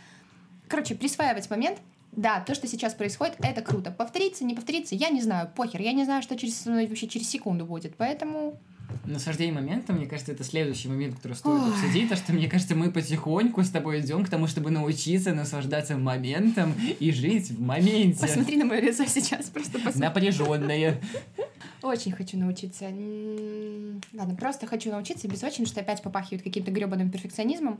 Короче, 0.70 0.96
присваивать 0.96 1.50
момент. 1.50 1.80
Да, 2.12 2.39
то, 2.42 2.56
что 2.56 2.68
сейчас 2.68 2.94
происходит, 2.94 3.36
это 3.39 3.62
круто. 3.62 3.92
Повторится, 3.92 4.46
не 4.46 4.56
повторится, 4.56 4.96
я 4.96 5.10
не 5.10 5.22
знаю, 5.22 5.50
похер. 5.56 5.82
Я 5.82 5.94
не 5.94 6.06
знаю, 6.06 6.22
что 6.22 6.38
через, 6.38 6.65
вообще 6.65 7.08
через 7.08 7.30
секунду 7.30 7.65
будет, 7.65 7.96
поэтому... 7.98 8.60
Наслаждение 9.06 9.54
моментом, 9.54 9.97
мне 9.97 10.06
кажется, 10.06 10.32
это 10.32 10.43
следующий 10.43 10.88
момент, 10.88 11.15
который 11.15 11.34
стоит 11.34 11.62
Ой. 11.62 11.69
обсудить, 11.69 12.10
то 12.10 12.15
что, 12.15 12.34
мне 12.34 12.47
кажется, 12.47 12.75
мы 12.75 12.91
потихоньку 12.91 13.63
с 13.63 13.69
тобой 13.69 14.02
идем 14.02 14.25
к 14.25 14.30
тому, 14.30 14.47
чтобы 14.47 14.71
научиться 14.71 15.34
наслаждаться 15.34 15.97
моментом 15.97 16.73
и 16.99 17.12
жить 17.12 17.52
в 17.52 17.62
моменте. 17.62 18.19
Посмотри 18.21 18.58
на 18.58 18.65
мое 18.65 18.82
лицо 18.82 19.06
сейчас, 19.06 19.47
просто 19.47 19.80
посмотри. 19.80 20.02
Напряженное. 20.02 21.02
Очень 21.82 22.12
хочу 22.12 22.38
научиться. 22.38 22.86
Ладно, 24.13 24.36
просто 24.36 24.67
хочу 24.67 24.91
научиться 24.91 25.28
без 25.28 25.43
очень, 25.43 25.65
что 25.65 25.80
опять 25.80 26.02
попахивает 26.02 26.43
каким-то 26.43 26.71
гребаным 26.71 27.10
перфекционизмом. 27.10 27.80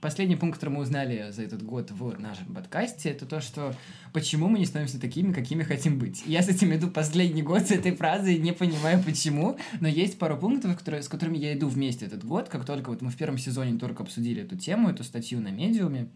Последний 0.00 0.36
пункт, 0.36 0.56
который 0.56 0.70
мы 0.70 0.80
узнали 0.80 1.30
за 1.30 1.42
этот 1.42 1.62
год 1.62 1.90
в 1.90 2.18
нашем 2.18 2.54
подкасте, 2.54 3.10
это 3.10 3.26
то, 3.26 3.42
что 3.42 3.74
почему 4.14 4.48
мы 4.48 4.58
не 4.58 4.64
становимся 4.64 4.98
такими, 4.98 5.30
какими 5.30 5.62
хотим 5.62 5.98
быть. 5.98 6.22
Я 6.24 6.42
с 6.42 6.48
этим 6.48 6.74
иду 6.74 6.88
последний 6.88 7.42
год 7.42 7.66
с 7.66 7.70
этой 7.70 7.94
фразой, 7.94 8.38
не 8.38 8.52
понимаю 8.52 9.02
почему, 9.04 9.58
но 9.78 9.88
есть 9.88 10.18
пару 10.18 10.38
пунктов, 10.38 10.74
которые, 10.78 11.02
с 11.02 11.08
которыми 11.08 11.36
я 11.36 11.52
иду 11.52 11.68
вместе 11.68 12.06
этот 12.06 12.24
год. 12.24 12.48
Как 12.48 12.64
только 12.64 12.88
вот 12.88 13.02
мы 13.02 13.10
в 13.10 13.16
первом 13.16 13.36
сезоне 13.36 13.78
только 13.78 14.02
обсудили 14.02 14.42
эту 14.42 14.56
тему, 14.56 14.88
эту 14.88 15.04
статью 15.04 15.38
на 15.38 15.48
медиуме, 15.48 16.08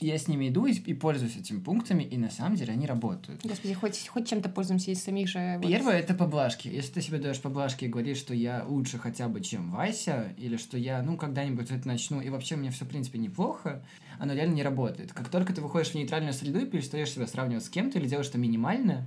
я 0.00 0.18
с 0.18 0.28
ними 0.28 0.48
иду 0.48 0.66
и, 0.66 0.72
и 0.72 0.94
пользуюсь 0.94 1.36
этими 1.36 1.60
пунктами, 1.60 2.02
и 2.02 2.16
на 2.16 2.30
самом 2.30 2.56
деле 2.56 2.72
они 2.72 2.86
работают. 2.86 3.40
Господи, 3.44 3.74
хоть, 3.74 4.08
хоть 4.08 4.28
чем-то 4.28 4.48
пользуемся 4.48 4.90
из 4.90 5.02
самих 5.02 5.28
же... 5.28 5.60
Первое— 5.62 5.98
это 6.00 6.14
поблажки. 6.14 6.68
Если 6.68 6.94
ты 6.94 7.00
себе 7.00 7.18
даешь 7.18 7.40
поблажки 7.40 7.84
и 7.84 7.88
говоришь, 7.88 8.18
что 8.18 8.34
я 8.34 8.64
лучше 8.66 8.98
хотя 8.98 9.28
бы, 9.28 9.40
чем 9.40 9.70
Вася, 9.70 10.34
или 10.36 10.56
что 10.56 10.76
я, 10.76 11.02
ну, 11.02 11.16
когда-нибудь 11.16 11.70
это 11.70 11.86
начну, 11.86 12.20
и 12.20 12.28
вообще 12.28 12.56
мне 12.56 12.70
все, 12.70 12.84
в 12.84 12.88
принципе, 12.88 13.18
неплохо, 13.18 13.84
оно 14.18 14.34
реально 14.34 14.54
не 14.54 14.62
работает. 14.62 15.12
Как 15.12 15.28
только 15.28 15.52
ты 15.52 15.60
выходишь 15.60 15.92
в 15.92 15.94
нейтральную 15.94 16.32
среду 16.32 16.60
и 16.60 16.66
перестаешь 16.66 17.10
себя 17.10 17.26
сравнивать 17.26 17.64
с 17.64 17.68
кем-то 17.68 17.98
или 17.98 18.08
делаешь 18.08 18.26
что 18.26 18.38
минимальное, 18.38 19.06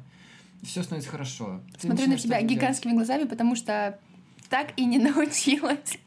все 0.64 0.84
становится 0.84 1.12
хорошо. 1.12 1.62
Ты 1.80 1.88
Смотрю 1.88 2.08
на 2.08 2.18
тебя 2.18 2.42
гигантскими 2.42 2.92
делать. 2.92 3.08
глазами, 3.08 3.28
потому 3.28 3.56
что 3.56 4.00
так 4.50 4.72
и 4.78 4.86
не 4.86 4.98
научилась. 5.00 5.98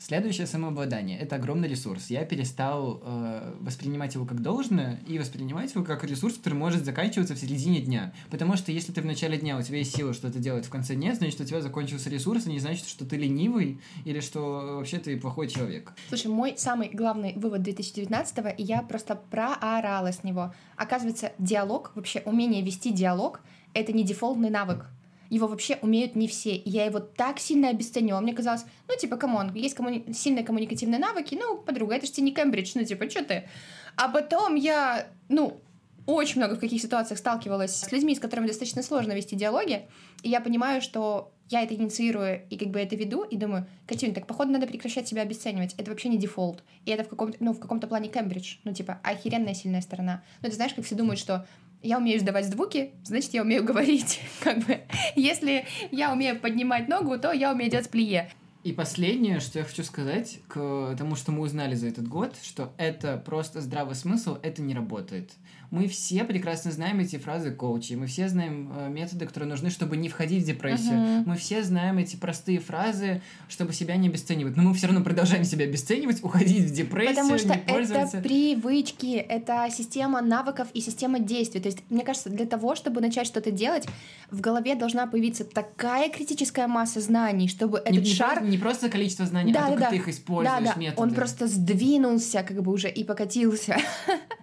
Следующее 0.00 0.46
самообладание— 0.46 1.18
это 1.20 1.36
огромный 1.36 1.68
ресурс. 1.68 2.08
Я 2.08 2.24
перестал 2.24 3.02
э, 3.04 3.54
воспринимать 3.60 4.14
его 4.14 4.24
как 4.24 4.40
должное 4.40 4.98
и 5.06 5.18
воспринимать 5.18 5.74
его 5.74 5.84
как 5.84 6.04
ресурс, 6.04 6.38
который 6.38 6.54
может 6.54 6.86
заканчиваться 6.86 7.34
в 7.34 7.38
середине 7.38 7.82
дня. 7.82 8.14
Потому 8.30 8.56
что 8.56 8.72
если 8.72 8.92
ты 8.92 9.02
в 9.02 9.04
начале 9.04 9.36
дня, 9.36 9.58
у 9.58 9.62
тебя 9.62 9.76
есть 9.76 9.94
сила 9.94 10.14
что-то 10.14 10.38
делать 10.38 10.64
в 10.64 10.70
конце 10.70 10.94
дня, 10.94 11.14
значит, 11.14 11.38
у 11.42 11.44
тебя 11.44 11.60
закончился 11.60 12.08
ресурс, 12.08 12.46
и 12.46 12.50
не 12.50 12.60
значит, 12.60 12.88
что 12.88 13.04
ты 13.04 13.16
ленивый 13.16 13.78
или 14.06 14.20
что 14.20 14.76
вообще 14.78 15.00
ты 15.00 15.20
плохой 15.20 15.48
человек. 15.48 15.92
Слушай, 16.08 16.28
мой 16.28 16.54
самый 16.56 16.88
главный 16.88 17.34
вывод 17.36 17.60
2019-го, 17.60 18.48
и 18.48 18.62
я 18.62 18.80
просто 18.80 19.16
проорала 19.16 20.12
с 20.12 20.24
него. 20.24 20.54
Оказывается, 20.76 21.32
диалог, 21.38 21.92
вообще 21.94 22.22
умение 22.24 22.62
вести 22.62 22.90
диалог— 22.90 23.42
это 23.74 23.92
не 23.92 24.02
дефолтный 24.02 24.48
навык 24.48 24.86
его 25.30 25.46
вообще 25.46 25.78
умеют 25.80 26.16
не 26.16 26.28
все. 26.28 26.54
И 26.54 26.68
я 26.68 26.84
его 26.84 27.00
так 27.00 27.38
сильно 27.38 27.70
обесценила. 27.70 28.20
Мне 28.20 28.34
казалось, 28.34 28.64
ну, 28.88 28.96
типа, 28.96 29.16
come 29.16 29.38
on, 29.38 29.54
есть 29.54 29.74
коммуни... 29.74 30.12
сильные 30.12 30.44
коммуникативные 30.44 30.98
навыки, 30.98 31.38
ну, 31.40 31.58
подруга, 31.58 31.94
это 31.94 32.06
же 32.06 32.12
тебе 32.12 32.26
не 32.26 32.34
Кембридж, 32.34 32.72
ну, 32.74 32.84
типа, 32.84 33.08
что 33.08 33.24
ты? 33.24 33.48
А 33.96 34.08
потом 34.08 34.56
я, 34.56 35.06
ну, 35.28 35.60
очень 36.06 36.38
много 36.38 36.56
в 36.56 36.60
каких 36.60 36.82
ситуациях 36.82 37.18
сталкивалась 37.18 37.76
с 37.76 37.92
людьми, 37.92 38.14
с 38.14 38.20
которыми 38.20 38.48
достаточно 38.48 38.82
сложно 38.82 39.12
вести 39.12 39.36
диалоги, 39.36 39.88
и 40.22 40.28
я 40.28 40.40
понимаю, 40.40 40.82
что 40.82 41.32
я 41.48 41.62
это 41.62 41.74
инициирую 41.74 42.42
и 42.48 42.56
как 42.56 42.68
бы 42.68 42.80
это 42.80 42.94
веду, 42.96 43.24
и 43.24 43.36
думаю, 43.36 43.66
Катюнь, 43.86 44.14
так 44.14 44.26
походу 44.26 44.52
надо 44.52 44.68
прекращать 44.68 45.08
себя 45.08 45.22
обесценивать. 45.22 45.74
Это 45.76 45.90
вообще 45.90 46.08
не 46.08 46.16
дефолт. 46.16 46.62
И 46.84 46.92
это 46.92 47.02
в 47.02 47.08
каком-то, 47.08 47.36
ну, 47.40 47.52
в 47.52 47.58
каком-то 47.58 47.88
плане 47.88 48.08
Кембридж. 48.08 48.58
Ну, 48.62 48.72
типа, 48.72 49.00
охеренная 49.02 49.54
сильная 49.54 49.80
сторона. 49.80 50.22
Ну, 50.42 50.48
ты 50.48 50.54
знаешь, 50.54 50.74
как 50.74 50.84
все 50.84 50.94
думают, 50.94 51.18
что 51.18 51.46
я 51.82 51.98
умею 51.98 52.20
сдавать 52.20 52.46
звуки, 52.46 52.92
значит, 53.04 53.32
я 53.34 53.42
умею 53.42 53.64
говорить. 53.70 54.20
Как 54.42 54.58
бы, 54.66 54.80
если 55.16 55.66
я 55.90 56.12
умею 56.12 56.38
поднимать 56.38 56.88
ногу, 56.88 57.18
то 57.18 57.32
я 57.32 57.52
умею 57.52 57.70
делать 57.70 57.90
плие. 57.90 58.30
И 58.62 58.72
последнее, 58.72 59.40
что 59.40 59.58
я 59.58 59.64
хочу 59.64 59.82
сказать 59.82 60.40
к 60.46 60.94
тому, 60.98 61.16
что 61.16 61.32
мы 61.32 61.40
узнали 61.40 61.74
за 61.74 61.88
этот 61.88 62.06
год, 62.06 62.36
что 62.42 62.74
это 62.76 63.16
просто 63.16 63.62
здравый 63.62 63.94
смысл, 63.94 64.36
это 64.42 64.60
не 64.60 64.74
работает. 64.74 65.30
Мы 65.70 65.86
все 65.86 66.24
прекрасно 66.24 66.72
знаем 66.72 66.98
эти 66.98 67.16
фразы 67.16 67.52
коучей, 67.52 67.94
мы 67.94 68.06
все 68.06 68.28
знаем 68.28 68.72
э, 68.76 68.88
методы, 68.88 69.24
которые 69.24 69.48
нужны, 69.48 69.70
чтобы 69.70 69.96
не 69.96 70.08
входить 70.08 70.42
в 70.42 70.46
депрессию. 70.46 70.94
Uh-huh. 70.94 71.22
Мы 71.26 71.36
все 71.36 71.62
знаем 71.62 71.98
эти 71.98 72.16
простые 72.16 72.58
фразы, 72.58 73.22
чтобы 73.48 73.72
себя 73.72 73.94
не 73.94 74.08
обесценивать. 74.08 74.56
Но 74.56 74.64
мы 74.64 74.74
все 74.74 74.88
равно 74.88 75.04
продолжаем 75.04 75.44
себя 75.44 75.66
обесценивать, 75.66 76.24
уходить 76.24 76.64
в 76.64 76.74
депрессию, 76.74 77.14
Потому 77.14 77.38
что 77.38 77.54
не 77.54 77.58
пользоваться. 77.58 78.18
это 78.18 78.28
привычки, 78.28 79.14
это 79.14 79.68
система 79.70 80.20
навыков 80.20 80.66
и 80.74 80.80
система 80.80 81.20
действий. 81.20 81.60
То 81.60 81.68
есть, 81.68 81.78
мне 81.88 82.02
кажется, 82.02 82.30
для 82.30 82.46
того, 82.46 82.74
чтобы 82.74 83.00
начать 83.00 83.28
что-то 83.28 83.52
делать, 83.52 83.86
в 84.32 84.40
голове 84.40 84.74
должна 84.74 85.06
появиться 85.06 85.44
такая 85.44 86.10
критическая 86.10 86.66
масса 86.66 87.00
знаний, 87.00 87.46
чтобы 87.46 87.78
этот 87.78 87.92
не, 87.92 87.98
не 88.00 88.14
шар... 88.14 88.34
Просто, 88.34 88.50
не 88.50 88.58
просто 88.58 88.88
количество 88.88 89.24
знаний, 89.24 89.52
да, 89.52 89.60
а 89.60 89.62
да, 89.62 89.68
только 89.68 89.84
да. 89.84 89.90
ты 89.90 89.96
их 89.96 90.08
используешь, 90.08 90.64
да, 90.64 90.74
да. 90.74 90.80
методы. 90.80 91.00
Он 91.00 91.14
просто 91.14 91.46
сдвинулся 91.46 92.42
как 92.42 92.60
бы 92.60 92.72
уже 92.72 92.90
и 92.90 93.04
покатился 93.04 93.76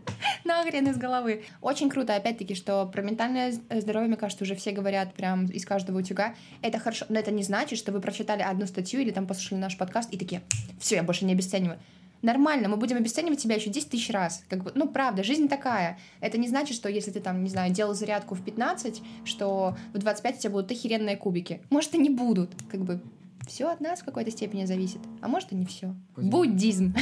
нахрен 0.48 0.88
из 0.88 0.98
головы. 0.98 1.44
Очень 1.62 1.90
круто, 1.90 2.16
опять-таки, 2.16 2.56
что 2.56 2.86
про 2.88 3.02
ментальное 3.02 3.52
здоровье, 3.52 4.08
мне 4.08 4.18
кажется, 4.18 4.44
уже 4.44 4.56
все 4.56 4.72
говорят 4.72 5.14
прям 5.14 5.46
из 5.46 5.66
каждого 5.66 6.00
утюга. 6.00 6.34
Это 6.62 6.80
хорошо, 6.80 7.06
но 7.10 7.20
это 7.20 7.30
не 7.32 7.44
значит, 7.44 7.78
что 7.78 7.92
вы 7.92 8.02
прочитали 8.02 8.42
одну 8.42 8.66
статью 8.66 9.02
или 9.02 9.12
там 9.12 9.28
послушали 9.28 9.60
наш 9.60 9.78
подкаст 9.78 10.12
и 10.14 10.18
такие, 10.18 10.42
все, 10.80 10.96
я 10.96 11.04
больше 11.04 11.26
не 11.26 11.34
обесцениваю. 11.34 11.78
Нормально, 12.24 12.68
мы 12.68 12.78
будем 12.78 12.98
обесценивать 12.98 13.40
себя 13.40 13.56
еще 13.56 13.70
10 13.70 13.90
тысяч 13.90 14.10
раз. 14.10 14.44
Как 14.50 14.64
бы, 14.64 14.72
ну, 14.74 14.88
правда, 14.88 15.24
жизнь 15.24 15.48
такая. 15.48 16.00
Это 16.20 16.40
не 16.40 16.48
значит, 16.48 16.76
что 16.76 16.90
если 16.90 17.12
ты 17.12 17.20
там, 17.20 17.44
не 17.44 17.50
знаю, 17.50 17.72
делал 17.72 17.94
зарядку 17.94 18.34
в 18.34 18.44
15, 18.44 19.02
что 19.24 19.78
в 19.94 19.98
25 20.00 20.36
у 20.36 20.40
тебя 20.40 20.50
будут 20.50 20.72
охеренные 20.72 21.16
кубики. 21.16 21.62
Может, 21.70 21.94
и 21.94 22.00
не 22.00 22.10
будут. 22.10 22.52
Как 22.72 22.82
бы 22.82 23.02
все 23.48 23.70
от 23.70 23.82
нас 23.82 24.02
в 24.02 24.06
какой-то 24.06 24.32
степени 24.32 24.66
зависит. 24.66 25.00
А 25.22 25.28
может, 25.28 25.52
и 25.52 25.56
не 25.56 25.66
все. 25.66 25.96
Буддизм. 26.16 26.96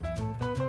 Ну 0.00 0.56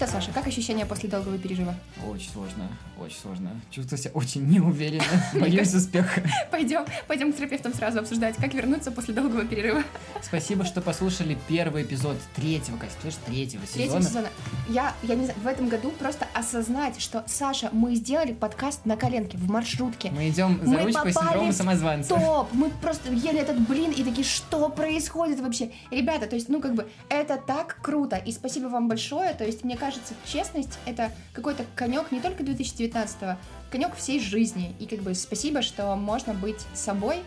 что, 0.00 0.12
Саша, 0.12 0.32
как 0.32 0.46
ощущения 0.46 0.86
после 0.86 1.10
долгого 1.10 1.36
пережива? 1.36 1.74
Очень 2.08 2.30
сложно, 2.30 2.68
очень 2.98 3.18
сложно. 3.18 3.50
Чувствую 3.70 3.98
себя 3.98 4.10
очень 4.14 4.46
неуверенно, 4.48 5.04
боюсь 5.34 5.74
успеха. 5.74 6.22
Пойдем, 6.50 6.86
пойдем 7.06 7.34
к 7.34 7.36
терапевтам 7.36 7.74
сразу 7.74 7.98
обсуждать, 7.98 8.36
как 8.36 8.54
вернуться 8.54 8.92
после 8.92 9.12
долгого 9.12 9.44
перерыва. 9.44 9.82
Спасибо, 10.22 10.64
что 10.64 10.80
послушали 10.80 11.36
первый 11.48 11.82
эпизод 11.82 12.16
третьего, 12.34 12.78
кажется, 12.78 13.20
третьего 13.26 13.66
сезона. 13.66 13.74
Третьего 13.74 14.02
сезона. 14.02 14.28
Я, 14.70 14.94
я 15.02 15.16
не 15.16 15.26
знаю, 15.26 15.38
в 15.38 15.46
этом 15.46 15.68
году 15.68 15.90
просто 15.90 16.26
осознать, 16.32 16.98
что, 16.98 17.22
Саша, 17.26 17.68
мы 17.70 17.94
сделали 17.94 18.32
подкаст 18.32 18.86
на 18.86 18.96
коленке, 18.96 19.36
в 19.36 19.50
маршрутке. 19.50 20.10
Мы 20.12 20.30
идем 20.30 20.60
за 20.62 20.70
мы 20.70 20.82
ручкой 20.84 21.12
синдрома 21.12 21.52
самозванца. 21.52 22.14
Топ! 22.14 22.48
Мы 22.54 22.70
просто 22.70 23.12
ели 23.12 23.38
этот 23.38 23.60
блин 23.68 23.90
и 23.90 24.02
такие, 24.02 24.24
что 24.24 24.70
происходит 24.70 25.40
вообще? 25.40 25.72
Ребята, 25.90 26.26
то 26.26 26.36
есть, 26.36 26.48
ну, 26.48 26.62
как 26.62 26.74
бы, 26.74 26.88
это 27.10 27.36
так 27.36 27.78
круто. 27.82 28.16
И 28.16 28.32
спасибо 28.32 28.68
вам 28.68 28.88
большое. 28.88 29.34
То 29.34 29.44
есть, 29.44 29.62
мне 29.62 29.76
кажется, 29.76 29.89
честность— 30.26 30.78
это 30.86 31.12
какой-то 31.32 31.64
конек 31.74 32.12
не 32.12 32.20
только 32.20 32.42
2019-го, 32.42 33.36
конек 33.70 33.94
всей 33.96 34.20
жизни. 34.20 34.74
И 34.78 34.86
как 34.86 35.00
бы 35.00 35.14
спасибо, 35.14 35.62
что 35.62 35.94
можно 35.96 36.34
быть 36.34 36.60
собой 36.74 37.22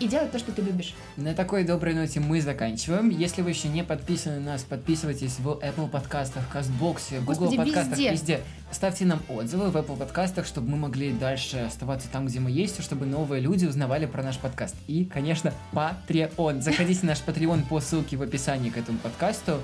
и 0.00 0.08
делать 0.08 0.32
то, 0.32 0.38
что 0.38 0.52
ты 0.52 0.62
любишь. 0.62 0.94
На 1.16 1.34
такой 1.34 1.64
доброй 1.64 1.94
ноте 1.94 2.20
мы 2.20 2.40
заканчиваем. 2.40 3.08
Если 3.10 3.42
вы 3.42 3.50
еще 3.50 3.68
не 3.68 3.84
подписаны 3.84 4.40
на 4.40 4.52
нас, 4.52 4.62
подписывайтесь 4.62 5.38
в 5.38 5.48
Apple 5.48 5.88
подкастах, 5.88 6.48
Кастбоксе, 6.48 7.20
Google 7.20 7.34
Господи, 7.34 7.56
подкастах, 7.56 7.98
везде. 7.98 8.10
везде. 8.10 8.40
Ставьте 8.72 9.04
нам 9.04 9.20
отзывы 9.28 9.70
в 9.70 9.76
Apple 9.76 9.96
подкастах, 9.96 10.46
чтобы 10.46 10.70
мы 10.70 10.76
могли 10.76 11.12
дальше 11.12 11.58
оставаться 11.58 12.08
там, 12.10 12.26
где 12.26 12.40
мы 12.40 12.50
есть, 12.50 12.82
чтобы 12.82 13.06
новые 13.06 13.40
люди 13.40 13.66
узнавали 13.66 14.06
про 14.06 14.22
наш 14.22 14.38
подкаст. 14.38 14.74
И, 14.88 15.04
конечно, 15.04 15.52
Patreon. 15.72 16.60
Заходите 16.60 17.00
в 17.00 17.04
наш 17.04 17.22
Patreon 17.24 17.66
по 17.68 17.78
ссылке 17.80 18.16
в 18.16 18.22
описании 18.22 18.70
к 18.70 18.76
этому 18.76 18.98
подкасту. 18.98 19.60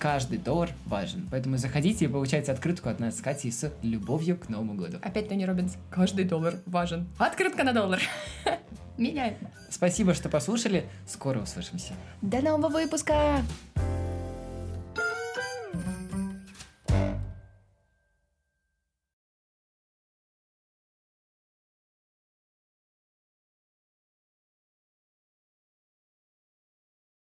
Каждый 0.00 0.38
доллар 0.38 0.70
важен. 0.86 1.28
Поэтому 1.30 1.56
заходите 1.56 2.04
и 2.04 2.08
получайте 2.08 2.52
открытку 2.52 2.88
от 2.88 3.00
нас 3.00 3.18
с 3.18 3.20
Катей 3.20 3.52
с 3.52 3.72
любовью 3.82 4.36
к 4.36 4.48
Новому 4.48 4.74
году. 4.74 4.98
Опять 5.02 5.28
Тони 5.28 5.44
Робинс. 5.44 5.76
Каждый 5.90 6.24
доллар 6.24 6.56
важен. 6.66 7.06
Открытка 7.18 7.64
на 7.64 7.72
доллар. 7.72 8.00
Меняем. 8.98 9.36
Спасибо, 9.70 10.12
что 10.12 10.28
послушали. 10.28 10.84
Скоро 11.06 11.40
услышимся. 11.40 11.94
До 12.20 12.42
нового 12.42 12.68
выпуска! 12.68 13.42